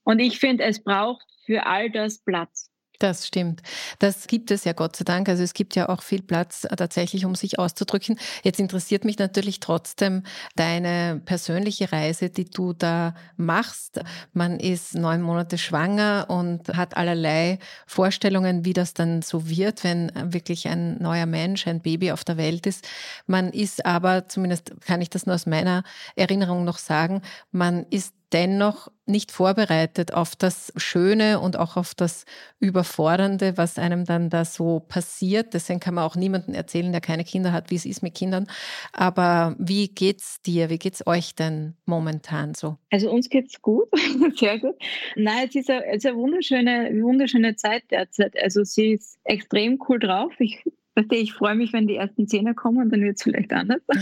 Und 0.04 0.18
ich 0.18 0.38
finde, 0.38 0.64
es 0.64 0.82
braucht 0.82 1.24
für 1.44 1.66
all 1.66 1.90
das 1.90 2.18
Platz. 2.18 2.71
Das 3.02 3.26
stimmt. 3.26 3.62
Das 3.98 4.28
gibt 4.28 4.52
es 4.52 4.62
ja 4.62 4.74
Gott 4.74 4.94
sei 4.94 5.02
Dank. 5.02 5.28
Also 5.28 5.42
es 5.42 5.54
gibt 5.54 5.74
ja 5.74 5.88
auch 5.88 6.02
viel 6.02 6.22
Platz 6.22 6.62
äh, 6.62 6.76
tatsächlich, 6.76 7.24
um 7.24 7.34
sich 7.34 7.58
auszudrücken. 7.58 8.16
Jetzt 8.44 8.60
interessiert 8.60 9.04
mich 9.04 9.18
natürlich 9.18 9.58
trotzdem 9.58 10.22
deine 10.54 11.20
persönliche 11.24 11.90
Reise, 11.90 12.30
die 12.30 12.44
du 12.44 12.74
da 12.74 13.16
machst. 13.36 14.00
Man 14.34 14.60
ist 14.60 14.94
neun 14.94 15.20
Monate 15.20 15.58
schwanger 15.58 16.26
und 16.28 16.68
hat 16.76 16.96
allerlei 16.96 17.58
Vorstellungen, 17.88 18.64
wie 18.64 18.72
das 18.72 18.94
dann 18.94 19.20
so 19.22 19.48
wird, 19.48 19.82
wenn 19.82 20.12
wirklich 20.32 20.68
ein 20.68 21.02
neuer 21.02 21.26
Mensch, 21.26 21.66
ein 21.66 21.80
Baby 21.80 22.12
auf 22.12 22.22
der 22.22 22.36
Welt 22.36 22.68
ist. 22.68 22.86
Man 23.26 23.50
ist 23.50 23.84
aber, 23.84 24.28
zumindest 24.28 24.80
kann 24.86 25.00
ich 25.00 25.10
das 25.10 25.26
nur 25.26 25.34
aus 25.34 25.46
meiner 25.46 25.82
Erinnerung 26.14 26.64
noch 26.64 26.78
sagen, 26.78 27.20
man 27.50 27.84
ist 27.90 28.14
dennoch 28.32 28.88
nicht 29.04 29.32
vorbereitet 29.32 30.14
auf 30.14 30.36
das 30.36 30.72
Schöne 30.76 31.40
und 31.40 31.58
auch 31.58 31.76
auf 31.76 31.94
das 31.94 32.24
Überfordernde, 32.60 33.56
was 33.56 33.78
einem 33.78 34.04
dann 34.04 34.30
da 34.30 34.44
so 34.44 34.80
passiert. 34.80 35.54
Deswegen 35.54 35.80
kann 35.80 35.94
man 35.94 36.04
auch 36.04 36.16
niemandem 36.16 36.54
erzählen, 36.54 36.92
der 36.92 37.00
keine 37.00 37.24
Kinder 37.24 37.52
hat, 37.52 37.70
wie 37.70 37.74
es 37.74 37.84
ist 37.84 38.02
mit 38.02 38.14
Kindern. 38.14 38.46
Aber 38.92 39.56
wie 39.58 39.88
geht's 39.88 40.40
dir? 40.42 40.70
Wie 40.70 40.78
geht's 40.78 41.06
euch 41.06 41.34
denn 41.34 41.74
momentan 41.84 42.54
so? 42.54 42.78
Also 42.90 43.10
uns 43.10 43.28
geht's 43.28 43.60
gut, 43.60 43.88
sehr 44.36 44.58
gut. 44.58 44.76
Nein, 45.16 45.48
es 45.48 45.54
ist 45.54 45.70
eine, 45.70 45.84
es 45.86 45.96
ist 45.98 46.06
eine 46.06 46.16
wunderschöne, 46.16 46.90
wunderschöne 47.02 47.56
Zeit 47.56 47.84
derzeit. 47.90 48.34
Also 48.42 48.64
sie 48.64 48.92
ist 48.92 49.18
extrem 49.24 49.78
cool 49.88 49.98
drauf. 49.98 50.32
Ich 50.38 50.64
ich 51.10 51.32
freue 51.32 51.54
mich, 51.54 51.72
wenn 51.72 51.86
die 51.86 51.96
ersten 51.96 52.26
Zehner 52.28 52.54
kommen, 52.54 52.90
dann 52.90 53.00
wird 53.00 53.16
es 53.16 53.22
vielleicht 53.22 53.52
anders. 53.52 53.80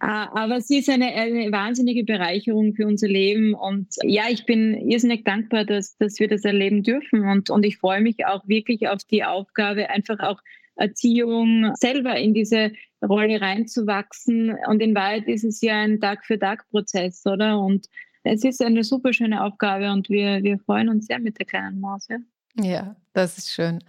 Ah, 0.00 0.42
aber 0.42 0.60
sie 0.60 0.78
ist 0.78 0.88
eine, 0.88 1.06
eine, 1.06 1.50
wahnsinnige 1.52 2.04
Bereicherung 2.04 2.74
für 2.74 2.86
unser 2.86 3.08
Leben. 3.08 3.54
Und 3.54 3.88
ja, 4.02 4.24
ich 4.30 4.46
bin 4.46 4.74
irrsinnig 4.88 5.24
dankbar, 5.24 5.64
dass, 5.64 5.96
dass 5.98 6.18
wir 6.18 6.28
das 6.28 6.44
erleben 6.44 6.82
dürfen. 6.82 7.26
Und, 7.28 7.50
und 7.50 7.64
ich 7.64 7.78
freue 7.78 8.00
mich 8.00 8.26
auch 8.26 8.46
wirklich 8.46 8.88
auf 8.88 9.04
die 9.04 9.24
Aufgabe, 9.24 9.90
einfach 9.90 10.18
auch 10.20 10.40
Erziehung 10.76 11.72
selber 11.74 12.16
in 12.16 12.34
diese 12.34 12.72
Rolle 13.02 13.40
reinzuwachsen. 13.40 14.54
Und 14.68 14.80
in 14.80 14.94
Wahrheit 14.94 15.26
ist 15.26 15.44
es 15.44 15.60
ja 15.60 15.80
ein 15.80 16.00
Tag-für-Tag-Prozess, 16.00 17.24
oder? 17.26 17.60
Und 17.60 17.86
es 18.22 18.44
ist 18.44 18.62
eine 18.62 18.84
super 18.84 19.12
schöne 19.12 19.42
Aufgabe 19.42 19.90
und 19.92 20.08
wir, 20.08 20.42
wir 20.42 20.58
freuen 20.58 20.88
uns 20.88 21.06
sehr 21.06 21.20
mit 21.20 21.38
der 21.38 21.46
kleinen 21.46 21.80
Maus. 21.80 22.06
Ja. 22.08 22.18
Ja, 22.58 22.96
das 23.16 23.38
ist 23.38 23.50
schön. 23.50 23.82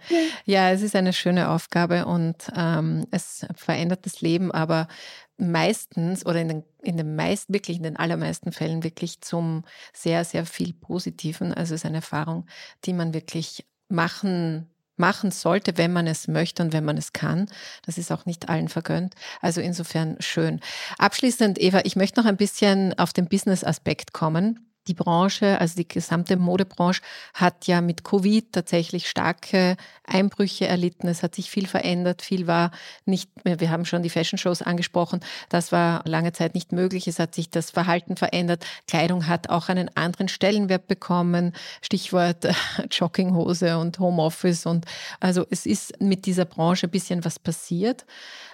Ja, 0.44 0.70
es 0.70 0.82
ist 0.82 0.96
eine 0.96 1.12
schöne 1.12 1.50
Aufgabe 1.50 2.06
und 2.06 2.36
ähm, 2.56 3.06
es 3.10 3.46
verändert 3.54 4.06
das 4.06 4.20
Leben, 4.20 4.50
aber 4.52 4.88
meistens 5.36 6.24
oder 6.26 6.40
in 6.40 6.48
den, 6.48 6.64
in 6.82 6.96
den 6.96 7.14
meisten, 7.14 7.52
wirklich 7.52 7.76
in 7.76 7.82
den 7.82 7.96
allermeisten 7.96 8.52
Fällen 8.52 8.82
wirklich 8.82 9.20
zum 9.20 9.64
sehr, 9.92 10.24
sehr 10.24 10.46
viel 10.46 10.72
Positiven. 10.72 11.52
Also 11.52 11.74
es 11.74 11.82
ist 11.82 11.86
eine 11.86 11.98
Erfahrung, 11.98 12.46
die 12.84 12.92
man 12.92 13.14
wirklich 13.14 13.66
machen 13.88 14.68
machen 15.00 15.30
sollte, 15.30 15.78
wenn 15.78 15.92
man 15.92 16.08
es 16.08 16.26
möchte 16.26 16.60
und 16.60 16.72
wenn 16.72 16.84
man 16.84 16.96
es 16.96 17.12
kann. 17.12 17.46
Das 17.86 17.98
ist 17.98 18.10
auch 18.10 18.26
nicht 18.26 18.48
allen 18.48 18.68
vergönnt. 18.68 19.14
Also 19.40 19.60
insofern 19.60 20.16
schön. 20.18 20.58
Abschließend, 20.98 21.60
Eva, 21.60 21.82
ich 21.84 21.94
möchte 21.94 22.18
noch 22.18 22.26
ein 22.26 22.36
bisschen 22.36 22.98
auf 22.98 23.12
den 23.12 23.28
Business-Aspekt 23.28 24.12
kommen 24.12 24.68
die 24.88 24.94
Branche, 24.94 25.60
also 25.60 25.76
die 25.76 25.86
gesamte 25.86 26.36
Modebranche, 26.36 27.02
hat 27.34 27.66
ja 27.66 27.80
mit 27.80 28.04
Covid 28.04 28.52
tatsächlich 28.52 29.08
starke 29.08 29.76
Einbrüche 30.04 30.66
erlitten. 30.66 31.06
Es 31.08 31.22
hat 31.22 31.34
sich 31.34 31.50
viel 31.50 31.66
verändert, 31.66 32.22
viel 32.22 32.46
war 32.46 32.70
nicht 33.04 33.44
mehr. 33.44 33.60
Wir 33.60 33.70
haben 33.70 33.84
schon 33.84 34.02
die 34.02 34.10
Fashion 34.10 34.38
Shows 34.38 34.62
angesprochen. 34.62 35.20
Das 35.48 35.70
war 35.70 36.02
lange 36.06 36.32
Zeit 36.32 36.54
nicht 36.54 36.72
möglich. 36.72 37.06
Es 37.06 37.18
hat 37.18 37.34
sich 37.34 37.50
das 37.50 37.70
Verhalten 37.70 38.16
verändert. 38.16 38.64
Kleidung 38.86 39.26
hat 39.26 39.50
auch 39.50 39.68
einen 39.68 39.94
anderen 39.96 40.28
Stellenwert 40.28 40.88
bekommen. 40.88 41.52
Stichwort 41.82 42.48
Jogginghose 42.90 43.78
und 43.78 43.98
Homeoffice. 43.98 44.66
Und 44.66 44.86
also 45.20 45.46
es 45.50 45.66
ist 45.66 46.00
mit 46.00 46.26
dieser 46.26 46.46
Branche 46.46 46.86
ein 46.86 46.90
bisschen 46.90 47.24
was 47.24 47.38
passiert. 47.38 48.06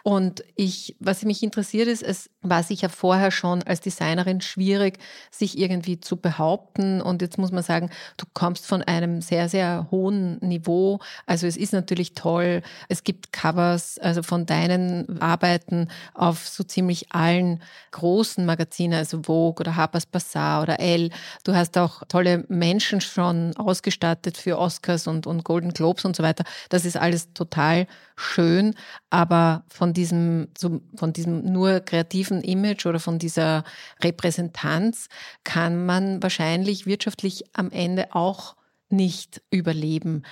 Und 0.02 0.44
ich, 0.54 0.96
was 1.00 1.24
mich 1.24 1.42
interessiert 1.42 1.88
ist, 1.88 2.02
es 2.02 2.28
war 2.42 2.62
sicher 2.62 2.90
vorher 2.90 3.30
schon 3.30 3.62
als 3.62 3.80
Designerin 3.80 4.42
schwierig, 4.42 4.98
sich 5.30 5.56
irgendwie 5.58 5.98
zu 5.98 6.18
behaupten. 6.24 7.02
Und 7.02 7.20
jetzt 7.20 7.36
muss 7.36 7.52
man 7.52 7.62
sagen, 7.62 7.90
du 8.16 8.24
kommst 8.32 8.66
von 8.66 8.82
einem 8.82 9.20
sehr, 9.20 9.50
sehr 9.50 9.88
hohen 9.90 10.38
Niveau. 10.38 11.00
Also 11.26 11.46
es 11.46 11.58
ist 11.58 11.74
natürlich 11.74 12.14
toll. 12.14 12.62
Es 12.88 13.04
gibt 13.04 13.30
Covers, 13.30 13.98
also 13.98 14.22
von 14.22 14.46
deinen 14.46 15.20
Arbeiten 15.20 15.88
auf 16.14 16.48
so 16.48 16.64
ziemlich 16.64 17.12
allen 17.12 17.62
großen 17.90 18.46
Magazinen, 18.46 18.94
also 18.94 19.22
Vogue 19.24 19.60
oder 19.60 19.76
Harper's 19.76 20.06
Bazaar 20.06 20.62
oder 20.62 20.80
Elle. 20.80 21.10
Du 21.44 21.54
hast 21.54 21.76
auch 21.76 22.02
tolle 22.08 22.46
Menschen 22.48 23.02
schon 23.02 23.54
ausgestattet 23.58 24.38
für 24.38 24.58
Oscars 24.58 25.06
und, 25.06 25.26
und 25.26 25.44
Golden 25.44 25.74
Globes 25.74 26.06
und 26.06 26.16
so 26.16 26.22
weiter. 26.22 26.44
Das 26.70 26.86
ist 26.86 26.96
alles 26.96 27.34
total 27.34 27.86
schön, 28.16 28.74
aber 29.10 29.64
von 29.68 29.92
diesem, 29.92 30.48
von 30.94 31.12
diesem 31.12 31.52
nur 31.52 31.80
kreativen 31.80 32.40
Image 32.42 32.86
oder 32.86 33.00
von 33.00 33.18
dieser 33.18 33.64
Repräsentanz 34.02 35.08
kann 35.42 35.84
man 35.84 36.13
wahrscheinlich 36.22 36.86
wirtschaftlich 36.86 37.44
am 37.52 37.70
Ende 37.70 38.14
auch 38.14 38.56
nicht 38.88 39.42
überleben. 39.50 40.22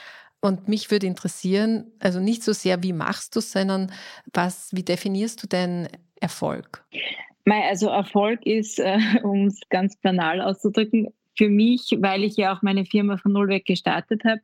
Und 0.41 0.69
mich 0.69 0.91
würde 0.91 1.07
interessieren, 1.07 1.93
also 2.01 2.19
nicht 2.19 2.43
so 2.43 2.53
sehr, 2.53 2.83
wie 2.83 2.93
machst 2.93 3.37
du 3.37 3.39
es, 3.39 3.53
sondern 3.53 3.93
was, 4.33 4.71
wie 4.73 4.83
definierst 4.83 5.43
du 5.43 5.47
denn 5.47 5.89
Erfolg? 6.21 6.85
Also 7.47 7.89
Erfolg 7.89 8.45
ist, 8.47 8.79
äh, 8.79 8.99
um 9.23 9.47
es 9.47 9.61
ganz 9.71 9.97
banal 9.97 10.41
auszudrücken, 10.41 11.13
für 11.37 11.49
mich, 11.49 11.97
weil 11.99 12.25
ich 12.25 12.37
ja 12.37 12.55
auch 12.55 12.63
meine 12.63 12.85
Firma 12.85 13.17
von 13.17 13.33
Null 13.33 13.49
weg 13.49 13.65
gestartet 13.65 14.23
habe, 14.25 14.41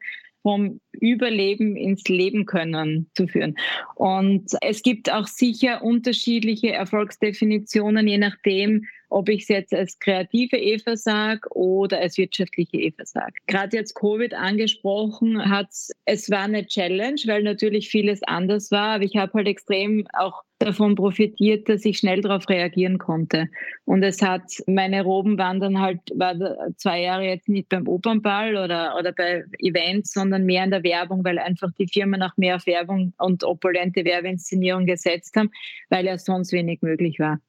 vom 0.49 0.81
Überleben 0.93 1.77
ins 1.77 2.09
Leben 2.09 2.47
können 2.47 3.11
zu 3.15 3.27
führen. 3.29 3.55
Und 3.97 4.47
es 4.63 4.83
gibt 4.83 5.13
auch 5.13 5.27
sicher 5.27 5.85
unterschiedliche 5.85 6.73
Erfolgsdefinitionen, 6.73 8.09
je 8.09 8.17
nachdem, 8.17 8.87
ob 9.11 9.29
ich 9.29 9.43
es 9.43 9.49
jetzt 9.49 9.75
als 9.75 9.99
kreative 9.99 10.57
Eva 10.57 10.97
sage 10.97 11.47
oder 11.51 11.99
als 11.99 12.17
wirtschaftliche 12.17 12.79
Eva 12.79 13.05
sage. 13.05 13.35
Gerade 13.47 13.77
jetzt 13.77 13.95
Covid 13.95 14.33
angesprochen 14.33 15.51
hat 15.51 15.69
es 16.07 16.31
war 16.31 16.45
eine 16.45 16.67
Challenge, 16.67 17.21
weil 17.27 17.43
natürlich 17.43 17.91
vieles 17.91 18.23
anders 18.23 18.71
war, 18.71 18.95
aber 18.95 19.05
ich 19.05 19.17
habe 19.17 19.35
halt 19.35 19.49
extrem 19.49 20.07
auch 20.15 20.45
davon 20.59 20.95
profitiert, 20.95 21.69
dass 21.69 21.85
ich 21.85 21.99
schnell 21.99 22.21
darauf 22.21 22.49
reagieren 22.49 22.99
konnte. 22.99 23.49
Und 23.85 24.03
es 24.03 24.21
hat, 24.23 24.43
meine 24.67 25.03
Roben 25.03 25.39
waren 25.39 25.61
dann 25.61 25.81
halt, 25.81 26.01
war 26.15 26.35
zwei 26.77 27.03
Jahre 27.03 27.25
jetzt 27.25 27.49
nicht 27.49 27.69
beim 27.69 27.87
Opernball 27.87 28.57
oder, 28.57 28.97
oder 28.99 29.13
bei 29.13 29.45
Events, 29.59 30.13
sondern 30.13 30.45
mehr 30.45 30.65
in 30.65 30.71
der 30.71 30.83
Werbung, 30.83 31.25
weil 31.25 31.39
einfach 31.39 31.71
die 31.79 31.89
Firmen 31.89 32.23
auch 32.23 32.37
mehr 32.37 32.57
auf 32.57 32.67
Werbung 32.67 33.13
und 33.19 33.45
opulente 33.45 34.05
Werbeinszenierung 34.05 34.87
gesetzt 34.87 35.37
haben, 35.37 35.51
weil 35.89 36.07
ja 36.07 36.19
sonst 36.19 36.53
wenig 36.53 36.83
möglich 36.83 37.19
war. 37.19 37.41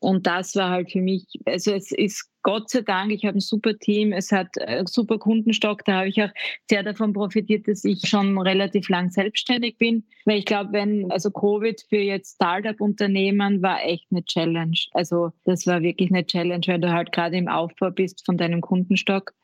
Und 0.00 0.26
das 0.26 0.54
war 0.54 0.70
halt 0.70 0.92
für 0.92 1.00
mich, 1.00 1.24
also 1.44 1.72
es 1.72 1.90
ist 1.90 2.30
Gott 2.42 2.70
sei 2.70 2.82
Dank, 2.82 3.12
ich 3.12 3.24
habe 3.24 3.38
ein 3.38 3.40
super 3.40 3.76
Team, 3.76 4.12
es 4.12 4.30
hat 4.30 4.56
einen 4.60 4.86
super 4.86 5.18
Kundenstock, 5.18 5.84
da 5.84 5.98
habe 5.98 6.08
ich 6.08 6.22
auch 6.22 6.30
sehr 6.70 6.82
davon 6.82 7.12
profitiert, 7.12 7.66
dass 7.66 7.84
ich 7.84 8.08
schon 8.08 8.38
relativ 8.38 8.88
lang 8.88 9.10
selbstständig 9.10 9.76
bin. 9.76 10.04
Weil 10.24 10.38
ich 10.38 10.44
glaube, 10.44 10.72
wenn, 10.72 11.10
also 11.10 11.30
Covid 11.30 11.84
für 11.88 11.98
jetzt 11.98 12.36
Startup-Unternehmen 12.36 13.60
war 13.60 13.84
echt 13.84 14.06
eine 14.10 14.24
Challenge. 14.24 14.78
Also 14.92 15.32
das 15.44 15.66
war 15.66 15.82
wirklich 15.82 16.10
eine 16.10 16.24
Challenge, 16.24 16.64
weil 16.66 16.80
du 16.80 16.92
halt 16.92 17.12
gerade 17.12 17.36
im 17.36 17.48
Aufbau 17.48 17.90
bist 17.90 18.24
von 18.24 18.38
deinem 18.38 18.60
Kundenstock. 18.60 19.34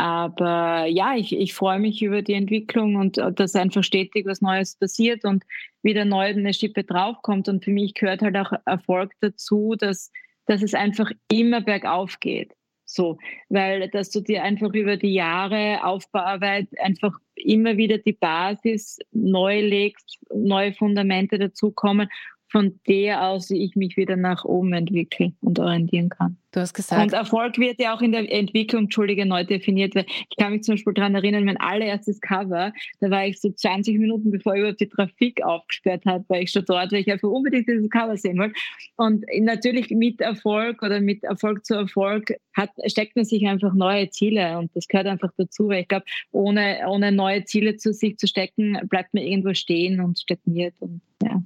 Aber 0.00 0.86
ja, 0.86 1.14
ich, 1.14 1.36
ich 1.36 1.52
freue 1.52 1.78
mich 1.78 2.00
über 2.00 2.22
die 2.22 2.32
Entwicklung 2.32 2.96
und 2.96 3.18
äh, 3.18 3.30
dass 3.32 3.54
einfach 3.54 3.84
stetig 3.84 4.24
was 4.24 4.40
Neues 4.40 4.76
passiert 4.76 5.26
und 5.26 5.44
wieder 5.82 6.06
neu 6.06 6.24
eine 6.24 6.54
Schippe 6.54 6.84
draufkommt. 6.84 7.50
Und 7.50 7.62
für 7.62 7.70
mich 7.70 7.92
gehört 7.92 8.22
halt 8.22 8.34
auch 8.38 8.50
Erfolg 8.64 9.12
dazu, 9.20 9.74
dass, 9.78 10.10
dass 10.46 10.62
es 10.62 10.72
einfach 10.72 11.10
immer 11.30 11.60
bergauf 11.60 12.18
geht. 12.18 12.54
So, 12.86 13.18
weil 13.50 13.90
dass 13.90 14.08
du 14.08 14.22
dir 14.22 14.42
einfach 14.42 14.72
über 14.72 14.96
die 14.96 15.12
Jahre 15.12 15.84
Aufbauarbeit 15.84 16.68
einfach 16.82 17.12
immer 17.34 17.76
wieder 17.76 17.98
die 17.98 18.14
Basis 18.14 19.00
neu 19.12 19.60
legst, 19.60 20.18
neue 20.34 20.72
Fundamente 20.72 21.38
dazukommen 21.38 22.08
von 22.50 22.80
der 22.88 23.26
aus 23.26 23.50
ich 23.50 23.76
mich 23.76 23.96
wieder 23.96 24.16
nach 24.16 24.44
oben 24.44 24.72
entwickeln 24.72 25.36
und 25.40 25.58
orientieren 25.58 26.08
kann. 26.08 26.36
Du 26.52 26.58
hast 26.58 26.74
gesagt. 26.74 27.00
Und 27.00 27.12
Erfolg 27.12 27.58
wird 27.58 27.80
ja 27.80 27.94
auch 27.94 28.02
in 28.02 28.10
der 28.10 28.30
Entwicklung, 28.30 28.84
Entschuldige, 28.84 29.24
neu 29.24 29.44
definiert. 29.44 29.94
Weil 29.94 30.06
ich 30.08 30.36
kann 30.36 30.52
mich 30.52 30.62
zum 30.62 30.74
Beispiel 30.74 30.94
daran 30.94 31.14
erinnern, 31.14 31.44
mein 31.44 31.58
allererstes 31.58 32.20
Cover, 32.20 32.72
da 32.98 33.10
war 33.10 33.24
ich 33.26 33.40
so 33.40 33.50
20 33.50 33.98
Minuten, 33.98 34.32
bevor 34.32 34.56
überhaupt 34.56 34.80
die 34.80 34.88
Trafik 34.88 35.44
aufgesperrt 35.44 36.04
hat, 36.06 36.28
war 36.28 36.40
ich 36.40 36.50
schon 36.50 36.64
dort, 36.64 36.90
weil 36.90 37.02
ich 37.02 37.12
einfach 37.12 37.28
unbedingt 37.28 37.68
dieses 37.68 37.88
Cover 37.88 38.16
sehen 38.16 38.38
wollte. 38.38 38.54
Und 38.96 39.24
natürlich 39.38 39.90
mit 39.90 40.20
Erfolg 40.20 40.82
oder 40.82 41.00
mit 41.00 41.22
Erfolg 41.22 41.64
zu 41.64 41.74
Erfolg 41.74 42.32
hat, 42.56 42.70
steckt 42.86 43.14
man 43.14 43.24
sich 43.24 43.46
einfach 43.46 43.72
neue 43.72 44.10
Ziele 44.10 44.58
und 44.58 44.74
das 44.74 44.88
gehört 44.88 45.06
einfach 45.06 45.30
dazu, 45.36 45.68
weil 45.68 45.82
ich 45.82 45.88
glaube, 45.88 46.04
ohne, 46.32 46.80
ohne 46.88 47.12
neue 47.12 47.44
Ziele 47.44 47.76
zu 47.76 47.92
sich 47.92 48.16
zu 48.16 48.26
stecken, 48.26 48.76
bleibt 48.88 49.14
man 49.14 49.22
irgendwo 49.22 49.54
stehen 49.54 50.00
und 50.00 50.18
stagniert. 50.18 50.74
Und, 50.80 51.00
ja. 51.30 51.42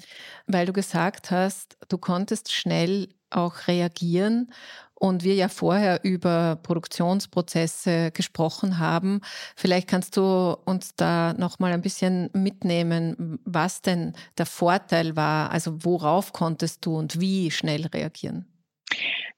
Weil 0.47 0.67
du 0.67 0.73
gesagt 0.73 1.31
hast, 1.31 1.77
du 1.89 1.99
konntest 1.99 2.53
schnell 2.53 3.09
auch 3.31 3.67
reagieren 3.69 4.51
und 4.95 5.25
wir 5.25 5.35
ja 5.35 5.49
vorher 5.49 6.01
über 6.03 6.57
Produktionsprozesse 6.63 8.11
gesprochen 8.13 8.79
haben. 8.79 9.21
Vielleicht 9.57 9.89
kannst 9.89 10.17
du 10.17 10.57
uns 10.65 10.95
da 10.97 11.35
noch 11.35 11.59
mal 11.59 11.73
ein 11.73 11.83
bisschen 11.83 12.31
mitnehmen, 12.33 13.39
was 13.45 13.83
denn 13.83 14.15
der 14.39 14.47
Vorteil 14.47 15.17
war, 15.17 15.51
also 15.51 15.85
worauf 15.85 16.33
konntest 16.33 16.87
du 16.87 16.97
und 16.97 17.21
wie 17.21 17.51
schnell 17.51 17.87
reagieren? 17.87 18.47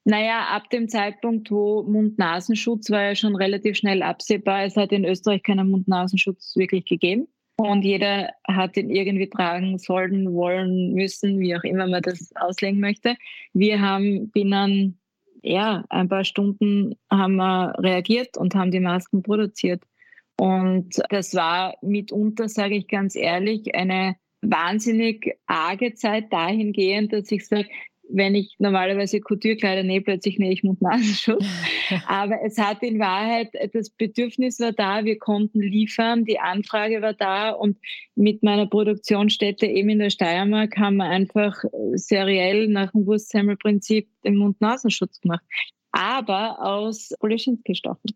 Naja, 0.05 0.45
ab 0.51 0.69
dem 0.69 0.87
Zeitpunkt, 0.87 1.51
wo 1.51 1.83
Mund-Nasenschutz 1.83 2.89
war 2.89 3.01
ja 3.01 3.15
schon 3.15 3.35
relativ 3.35 3.75
schnell 3.75 4.01
absehbar. 4.01 4.63
Es 4.63 4.77
hat 4.77 4.93
in 4.93 5.03
Österreich 5.03 5.43
keinen 5.43 5.69
Mund-Nasenschutz 5.69 6.55
wirklich 6.55 6.85
gegeben. 6.85 7.27
Und 7.57 7.83
jeder 7.83 8.33
hat 8.47 8.77
ihn 8.77 8.91
irgendwie 8.91 9.29
tragen 9.29 9.79
sollen, 9.79 10.33
wollen, 10.33 10.93
müssen, 10.93 11.39
wie 11.39 11.55
auch 11.55 11.63
immer 11.63 11.87
man 11.87 12.03
das 12.03 12.31
auslegen 12.35 12.79
möchte. 12.79 13.15
Wir 13.53 13.81
haben 13.81 14.29
binnen 14.29 14.99
ja, 15.41 15.85
ein 15.89 16.09
paar 16.09 16.23
Stunden 16.23 16.95
haben 17.09 17.35
wir 17.35 17.73
reagiert 17.79 18.37
und 18.37 18.55
haben 18.55 18.71
die 18.71 18.79
Masken 18.79 19.23
produziert. 19.23 19.83
Und 20.39 21.01
das 21.09 21.33
war 21.33 21.75
mitunter, 21.81 22.47
sage 22.49 22.75
ich 22.75 22.87
ganz 22.87 23.15
ehrlich, 23.15 23.73
eine 23.75 24.15
wahnsinnig 24.41 25.37
arge 25.47 25.93
Zeit 25.95 26.31
dahingehend, 26.31 27.13
dass 27.13 27.31
ich 27.31 27.47
sage, 27.47 27.67
wenn 28.09 28.35
ich 28.35 28.55
normalerweise 28.59 29.19
Couture-Kleider 29.19 29.83
nähe, 29.83 30.01
plötzlich 30.01 30.39
nähe 30.39 30.51
ich 30.51 30.63
Mund-Nasenschutz. 30.63 31.45
Aber 32.07 32.41
es 32.43 32.57
hat 32.57 32.83
in 32.83 32.99
Wahrheit, 32.99 33.49
das 33.73 33.89
Bedürfnis 33.89 34.59
war 34.59 34.71
da, 34.71 35.05
wir 35.05 35.17
konnten 35.17 35.61
liefern, 35.61 36.25
die 36.25 36.39
Anfrage 36.39 37.01
war 37.01 37.13
da 37.13 37.51
und 37.51 37.77
mit 38.15 38.43
meiner 38.43 38.67
Produktionsstätte 38.67 39.65
eben 39.65 39.89
in 39.89 39.99
der 39.99 40.09
Steiermark 40.09 40.77
haben 40.77 40.97
wir 40.97 41.05
einfach 41.05 41.63
seriell 41.93 42.67
nach 42.67 42.91
dem 42.91 43.05
Wurstsemmel-Prinzip 43.05 44.09
den 44.23 44.37
Mund-Nasenschutz 44.37 45.21
gemacht 45.21 45.43
aber 45.97 46.61
aus 46.61 47.09
Polischinski-Stoffen. 47.19 48.11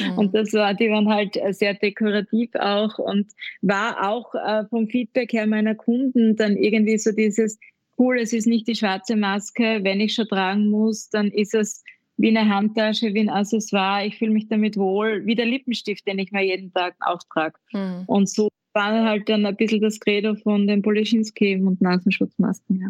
mhm. 0.00 0.12
Und 0.18 0.34
das 0.34 0.54
war, 0.54 0.72
die 0.72 0.88
waren 0.88 1.08
halt 1.08 1.38
sehr 1.50 1.74
dekorativ 1.74 2.50
auch 2.54 2.98
und 2.98 3.30
war 3.60 4.08
auch 4.08 4.34
äh, 4.34 4.64
vom 4.70 4.88
Feedback 4.88 5.32
her 5.34 5.46
meiner 5.46 5.74
Kunden 5.74 6.34
dann 6.36 6.56
irgendwie 6.56 6.96
so 6.96 7.12
dieses, 7.12 7.58
cool, 7.98 8.18
es 8.18 8.32
ist 8.32 8.46
nicht 8.46 8.66
die 8.68 8.74
schwarze 8.74 9.16
Maske. 9.16 9.80
Wenn 9.82 10.00
ich 10.00 10.14
schon 10.14 10.28
tragen 10.28 10.70
muss, 10.70 11.08
dann 11.10 11.28
ist 11.28 11.54
es 11.54 11.82
wie 12.16 12.36
eine 12.36 12.48
Handtasche, 12.48 13.14
wie 13.14 13.20
ein 13.20 13.28
Accessoire. 13.28 14.06
Ich 14.06 14.18
fühle 14.18 14.32
mich 14.32 14.48
damit 14.48 14.76
wohl, 14.76 15.24
wie 15.26 15.34
der 15.34 15.46
Lippenstift, 15.46 16.06
den 16.06 16.18
ich 16.18 16.30
mir 16.32 16.44
jeden 16.44 16.72
Tag 16.72 16.94
auftrage. 17.00 17.58
Mhm. 17.72 18.04
Und 18.06 18.28
so 18.28 18.48
war 18.74 19.04
halt 19.04 19.28
dann 19.28 19.44
ein 19.46 19.56
bisschen 19.56 19.80
das 19.80 20.00
Credo 20.00 20.34
von 20.34 20.66
den 20.66 20.82
Polischinski 20.82 21.56
und 21.56 21.80
Nasenschutzmasken. 21.80 22.80
Ja. 22.80 22.88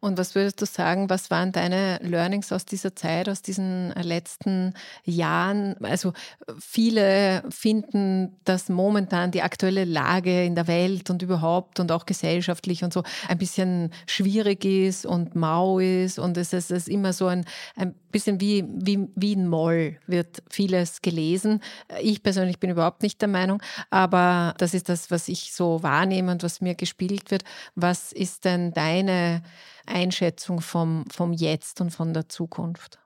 Und 0.00 0.18
was 0.18 0.34
würdest 0.34 0.60
du 0.60 0.66
sagen, 0.66 1.10
was 1.10 1.30
waren 1.30 1.52
deine 1.52 1.98
Learnings 2.02 2.52
aus 2.52 2.64
dieser 2.64 2.96
Zeit, 2.96 3.28
aus 3.28 3.42
diesen 3.42 3.90
letzten 3.90 4.74
Jahren? 5.04 5.76
Also 5.84 6.12
viele 6.58 7.42
finden, 7.50 8.36
dass 8.44 8.68
momentan 8.68 9.30
die 9.30 9.42
aktuelle 9.42 9.84
Lage 9.84 10.44
in 10.44 10.54
der 10.54 10.66
Welt 10.68 11.10
und 11.10 11.22
überhaupt 11.22 11.80
und 11.80 11.92
auch 11.92 12.06
gesellschaftlich 12.06 12.82
und 12.82 12.92
so 12.92 13.02
ein 13.28 13.38
bisschen 13.38 13.92
schwierig 14.06 14.64
ist 14.64 15.04
und 15.04 15.34
mau 15.34 15.78
ist 15.78 16.18
und 16.18 16.36
es 16.36 16.52
ist, 16.52 16.88
immer 16.88 17.12
so 17.12 17.26
ein, 17.26 17.44
ein 17.76 17.94
bisschen 18.10 18.40
wie, 18.40 18.64
wie, 18.68 19.08
wie 19.14 19.36
ein 19.36 19.48
Moll 19.48 19.98
wird 20.06 20.42
vieles 20.50 21.02
gelesen. 21.02 21.60
Ich 22.00 22.22
persönlich 22.22 22.58
bin 22.58 22.70
überhaupt 22.70 23.02
nicht 23.02 23.20
der 23.20 23.28
Meinung, 23.28 23.62
aber 23.90 24.54
das 24.58 24.74
ist 24.74 24.88
das, 24.88 25.10
was 25.10 25.28
ich 25.28 25.52
so 25.52 25.82
wahrnehme 25.82 26.32
und 26.32 26.42
was 26.42 26.60
mir 26.60 26.74
gespielt 26.74 27.30
wird. 27.30 27.44
Was 27.74 28.12
ist 28.12 28.44
denn 28.44 28.72
deine 28.72 29.42
Einschätzung 29.86 30.60
vom, 30.60 31.04
vom 31.10 31.32
Jetzt 31.32 31.80
und 31.80 31.90
von 31.90 32.12
der 32.14 32.28
Zukunft? 32.28 32.98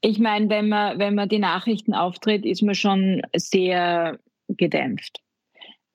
Ich 0.00 0.18
meine, 0.18 0.48
wenn 0.48 0.68
man, 0.68 0.98
wenn 0.98 1.14
man 1.14 1.28
die 1.28 1.38
Nachrichten 1.38 1.94
auftritt, 1.94 2.44
ist 2.46 2.62
man 2.62 2.74
schon 2.74 3.22
sehr 3.34 4.18
gedämpft. 4.48 5.20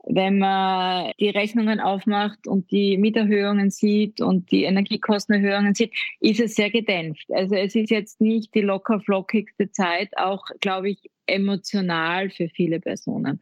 Wenn 0.08 0.38
man 0.38 1.12
die 1.20 1.30
Rechnungen 1.30 1.80
aufmacht 1.80 2.48
und 2.48 2.72
die 2.72 2.98
Mieterhöhungen 2.98 3.72
sieht 3.72 4.22
und 4.22 4.52
die 4.52 4.64
Energiekostenerhöhungen 4.64 5.74
sieht, 5.74 5.94
ist 6.20 6.40
es 6.40 6.56
sehr 6.56 6.70
gedämpft. 6.70 7.26
Also 7.32 7.56
es 7.56 7.74
ist 7.74 7.90
jetzt 7.90 8.22
nicht 8.22 8.54
die 8.54 8.62
locker 8.62 9.00
flockigste 9.00 9.72
Zeit, 9.72 10.16
auch 10.18 10.46
glaube 10.62 10.92
ich 10.92 11.10
emotional 11.26 12.30
für 12.30 12.50
viele 12.50 12.80
Personen. 12.80 13.40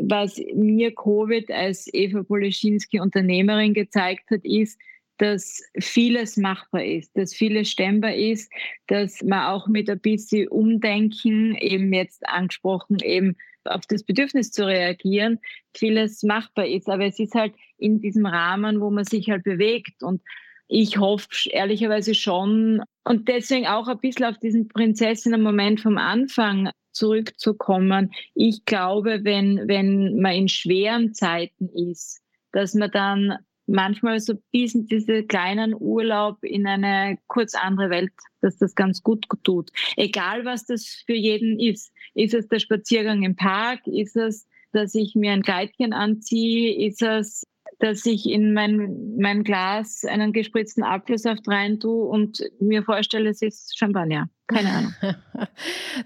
Was 0.00 0.40
mir 0.54 0.94
Covid 0.94 1.50
als 1.50 1.92
Eva 1.92 2.22
Poleschinski 2.22 3.00
Unternehmerin 3.00 3.74
gezeigt 3.74 4.30
hat, 4.30 4.44
ist, 4.44 4.80
dass 5.18 5.62
vieles 5.78 6.38
machbar 6.38 6.82
ist, 6.82 7.14
dass 7.14 7.34
vieles 7.34 7.68
stemmbar 7.68 8.14
ist, 8.14 8.50
dass 8.86 9.22
man 9.22 9.48
auch 9.48 9.68
mit 9.68 9.90
ein 9.90 10.00
bisschen 10.00 10.48
Umdenken, 10.48 11.54
eben 11.56 11.92
jetzt 11.92 12.26
angesprochen, 12.26 12.96
eben 13.02 13.36
auf 13.64 13.86
das 13.86 14.04
Bedürfnis 14.04 14.50
zu 14.50 14.66
reagieren, 14.66 15.38
vieles 15.74 16.22
machbar 16.22 16.66
ist. 16.66 16.88
Aber 16.88 17.04
es 17.04 17.18
ist 17.18 17.34
halt 17.34 17.54
in 17.78 18.00
diesem 18.00 18.26
Rahmen, 18.26 18.80
wo 18.80 18.90
man 18.90 19.04
sich 19.04 19.30
halt 19.30 19.44
bewegt. 19.44 20.02
Und 20.02 20.22
ich 20.68 20.98
hoffe 20.98 21.28
ehrlicherweise 21.50 22.14
schon, 22.14 22.82
und 23.04 23.28
deswegen 23.28 23.66
auch 23.66 23.88
ein 23.88 23.98
bisschen 23.98 24.26
auf 24.26 24.38
diesen 24.38 24.68
Prinzessinnen-Moment 24.68 25.80
vom 25.80 25.98
Anfang 25.98 26.70
zurückzukommen. 26.92 28.12
Ich 28.34 28.64
glaube, 28.64 29.20
wenn, 29.24 29.68
wenn 29.68 30.20
man 30.20 30.32
in 30.32 30.48
schweren 30.48 31.14
Zeiten 31.14 31.68
ist, 31.68 32.20
dass 32.52 32.74
man 32.74 32.90
dann 32.90 33.38
manchmal 33.70 34.20
so 34.20 34.34
bis 34.52 34.74
in 34.74 34.86
diese 34.86 35.22
kleinen 35.22 35.74
Urlaub 35.78 36.42
in 36.42 36.66
eine 36.66 37.18
kurz 37.28 37.54
andere 37.54 37.90
Welt, 37.90 38.12
dass 38.40 38.58
das 38.58 38.74
ganz 38.74 39.02
gut 39.02 39.26
tut. 39.44 39.70
Egal, 39.96 40.44
was 40.44 40.66
das 40.66 41.02
für 41.06 41.14
jeden 41.14 41.58
ist. 41.58 41.92
Ist 42.14 42.34
es 42.34 42.48
der 42.48 42.58
Spaziergang 42.58 43.22
im 43.22 43.36
Park? 43.36 43.86
Ist 43.86 44.16
es, 44.16 44.46
dass 44.72 44.94
ich 44.94 45.14
mir 45.14 45.32
ein 45.32 45.42
Kleidchen 45.42 45.92
anziehe? 45.92 46.86
Ist 46.86 47.02
es, 47.02 47.46
dass 47.78 48.04
ich 48.04 48.28
in 48.28 48.52
mein, 48.52 49.16
mein 49.16 49.44
Glas 49.44 50.04
einen 50.04 50.32
gespritzten 50.32 50.82
Apfelsaft 50.82 51.46
rein 51.48 51.78
tue 51.78 52.04
und 52.04 52.42
mir 52.60 52.82
vorstelle, 52.82 53.30
es 53.30 53.40
ist 53.40 53.78
Champagner. 53.78 54.28
Keine 54.50 54.70
Ahnung. 54.70 54.94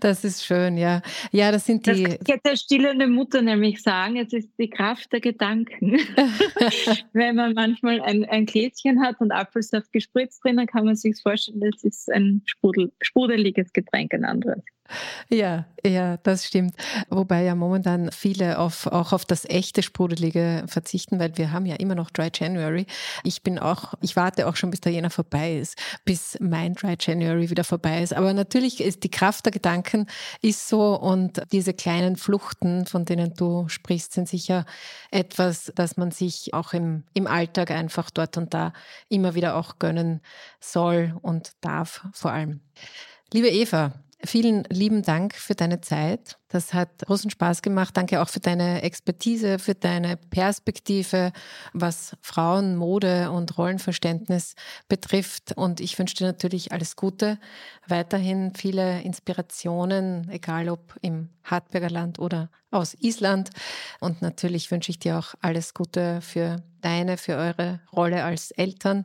Das 0.00 0.24
ist 0.24 0.44
schön, 0.44 0.76
ja. 0.76 1.02
Ja, 1.32 1.50
das 1.50 1.66
sind 1.66 1.86
die. 1.86 2.04
Das 2.04 2.18
kann 2.24 2.38
der 2.44 2.56
stillende 2.56 3.08
Mutter 3.08 3.42
nämlich 3.42 3.82
sagen, 3.82 4.16
es 4.16 4.32
ist 4.32 4.50
die 4.58 4.70
Kraft 4.70 5.12
der 5.12 5.20
Gedanken. 5.20 5.92
Wenn 7.12 7.36
man 7.36 7.54
manchmal 7.54 8.00
ein, 8.00 8.24
ein 8.24 8.46
Gläschen 8.46 9.02
hat 9.02 9.20
und 9.20 9.32
Apfelsaft 9.32 9.92
gespritzt 9.92 10.44
drin, 10.44 10.56
dann 10.56 10.66
kann 10.66 10.84
man 10.84 10.94
sich 10.96 11.20
vorstellen, 11.20 11.60
das 11.60 11.82
ist 11.82 12.12
ein 12.12 12.42
sprudel, 12.44 12.92
sprudeliges 13.00 13.72
Getränk, 13.72 14.14
ein 14.14 14.24
anderes. 14.24 14.62
Ja, 15.30 15.64
ja, 15.84 16.18
das 16.18 16.46
stimmt. 16.46 16.74
Wobei 17.08 17.42
ja 17.42 17.54
momentan 17.54 18.10
viele 18.12 18.58
auf, 18.58 18.86
auch 18.86 19.12
auf 19.12 19.24
das 19.24 19.44
echte 19.46 19.82
Sprudelige 19.82 20.64
verzichten, 20.66 21.18
weil 21.18 21.36
wir 21.38 21.52
haben 21.52 21.66
ja 21.66 21.76
immer 21.76 21.94
noch 21.94 22.10
Dry 22.10 22.30
January. 22.32 22.86
Ich 23.22 23.42
bin 23.42 23.58
auch, 23.58 23.94
ich 24.02 24.16
warte 24.16 24.46
auch 24.46 24.56
schon, 24.56 24.70
bis 24.70 24.80
der 24.80 24.92
Jänner 24.92 25.10
vorbei 25.10 25.56
ist, 25.56 25.76
bis 26.04 26.36
mein 26.40 26.74
Dry 26.74 26.96
January 27.00 27.50
wieder 27.50 27.64
vorbei 27.64 28.02
ist. 28.02 28.12
Aber 28.12 28.32
natürlich 28.34 28.82
ist 28.82 29.02
die 29.04 29.10
Kraft 29.10 29.46
der 29.46 29.52
Gedanken 29.52 30.06
ist 30.42 30.68
so 30.68 30.98
und 30.98 31.42
diese 31.52 31.72
kleinen 31.72 32.16
Fluchten, 32.16 32.86
von 32.86 33.04
denen 33.04 33.34
du 33.34 33.68
sprichst, 33.68 34.12
sind 34.12 34.28
sicher 34.28 34.66
etwas, 35.10 35.72
das 35.74 35.96
man 35.96 36.10
sich 36.10 36.52
auch 36.52 36.72
im, 36.74 37.04
im 37.14 37.26
Alltag 37.26 37.70
einfach 37.70 38.10
dort 38.10 38.36
und 38.36 38.52
da 38.52 38.72
immer 39.08 39.34
wieder 39.34 39.56
auch 39.56 39.78
gönnen 39.78 40.20
soll 40.60 41.16
und 41.22 41.52
darf 41.62 42.06
vor 42.12 42.32
allem. 42.32 42.60
Liebe 43.32 43.48
Eva, 43.48 43.92
Vielen 44.26 44.64
lieben 44.70 45.02
Dank 45.02 45.34
für 45.34 45.54
deine 45.54 45.80
Zeit. 45.82 46.38
Das 46.48 46.72
hat 46.72 47.00
großen 47.04 47.30
Spaß 47.30 47.60
gemacht. 47.60 47.96
Danke 47.96 48.22
auch 48.22 48.28
für 48.28 48.40
deine 48.40 48.82
Expertise, 48.82 49.58
für 49.58 49.74
deine 49.74 50.16
Perspektive, 50.16 51.32
was 51.74 52.16
Frauen, 52.22 52.76
Mode 52.76 53.30
und 53.30 53.58
Rollenverständnis 53.58 54.54
betrifft. 54.88 55.52
Und 55.56 55.80
ich 55.80 55.98
wünsche 55.98 56.16
dir 56.16 56.26
natürlich 56.26 56.72
alles 56.72 56.96
Gute, 56.96 57.38
weiterhin 57.86 58.54
viele 58.54 59.02
Inspirationen, 59.02 60.30
egal 60.30 60.70
ob 60.70 60.94
im 61.02 61.28
Hartberger 61.42 61.90
Land 61.90 62.18
oder 62.18 62.50
aus 62.70 62.94
Island. 63.00 63.50
Und 64.00 64.22
natürlich 64.22 64.70
wünsche 64.70 64.90
ich 64.90 64.98
dir 64.98 65.18
auch 65.18 65.34
alles 65.40 65.74
Gute 65.74 66.20
für 66.22 66.62
deine, 66.80 67.18
für 67.18 67.36
eure 67.36 67.80
Rolle 67.92 68.24
als 68.24 68.52
Eltern. 68.52 69.04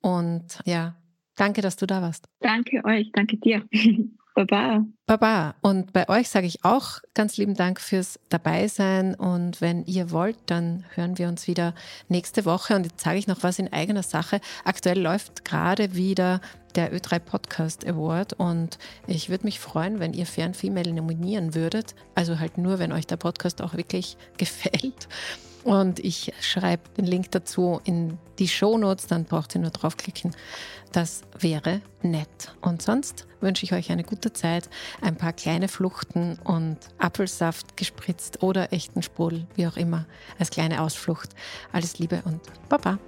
Und 0.00 0.60
ja, 0.64 0.96
danke, 1.34 1.60
dass 1.60 1.76
du 1.76 1.86
da 1.86 2.00
warst. 2.00 2.26
Danke 2.40 2.82
euch, 2.84 3.10
danke 3.12 3.36
dir. 3.36 3.62
Baba. 4.36 4.84
Baba. 5.06 5.54
Und 5.62 5.94
bei 5.94 6.10
euch 6.10 6.28
sage 6.28 6.46
ich 6.46 6.62
auch 6.62 6.98
ganz 7.14 7.38
lieben 7.38 7.54
Dank 7.54 7.80
fürs 7.80 8.20
Dabeisein. 8.28 9.14
Und 9.14 9.62
wenn 9.62 9.82
ihr 9.86 10.10
wollt, 10.10 10.36
dann 10.44 10.84
hören 10.94 11.16
wir 11.16 11.28
uns 11.28 11.46
wieder 11.46 11.74
nächste 12.10 12.44
Woche. 12.44 12.76
Und 12.76 12.84
jetzt 12.84 13.02
sage 13.02 13.16
ich 13.16 13.26
noch 13.26 13.42
was 13.42 13.58
in 13.58 13.72
eigener 13.72 14.02
Sache. 14.02 14.42
Aktuell 14.62 15.00
läuft 15.00 15.46
gerade 15.46 15.94
wieder 15.94 16.42
der 16.74 16.92
Ö3 16.92 17.18
Podcast 17.18 17.86
Award 17.86 18.34
und 18.34 18.76
ich 19.06 19.30
würde 19.30 19.44
mich 19.44 19.58
freuen, 19.58 19.98
wenn 20.00 20.12
ihr 20.12 20.26
Fair 20.26 20.52
Female 20.52 20.92
nominieren 20.92 21.54
würdet. 21.54 21.94
Also 22.14 22.38
halt 22.38 22.58
nur, 22.58 22.78
wenn 22.78 22.92
euch 22.92 23.06
der 23.06 23.16
Podcast 23.16 23.62
auch 23.62 23.72
wirklich 23.72 24.18
gefällt. 24.36 25.08
Und 25.66 25.98
ich 25.98 26.32
schreibe 26.40 26.88
den 26.96 27.06
Link 27.06 27.32
dazu 27.32 27.80
in 27.82 28.18
die 28.38 28.46
Show 28.46 28.78
Notes, 28.78 29.08
dann 29.08 29.24
braucht 29.24 29.56
ihr 29.56 29.60
nur 29.60 29.72
draufklicken. 29.72 30.32
Das 30.92 31.22
wäre 31.40 31.80
nett. 32.02 32.54
Und 32.60 32.82
sonst 32.82 33.26
wünsche 33.40 33.64
ich 33.64 33.72
euch 33.72 33.90
eine 33.90 34.04
gute 34.04 34.32
Zeit, 34.32 34.70
ein 35.00 35.16
paar 35.16 35.32
kleine 35.32 35.66
Fluchten 35.66 36.38
und 36.44 36.78
Apfelsaft 36.98 37.76
gespritzt 37.76 38.44
oder 38.44 38.72
echten 38.72 39.02
Sprudel, 39.02 39.48
wie 39.56 39.66
auch 39.66 39.76
immer, 39.76 40.06
als 40.38 40.50
kleine 40.50 40.80
Ausflucht. 40.82 41.30
Alles 41.72 41.98
Liebe 41.98 42.22
und 42.24 42.40
Baba! 42.68 43.00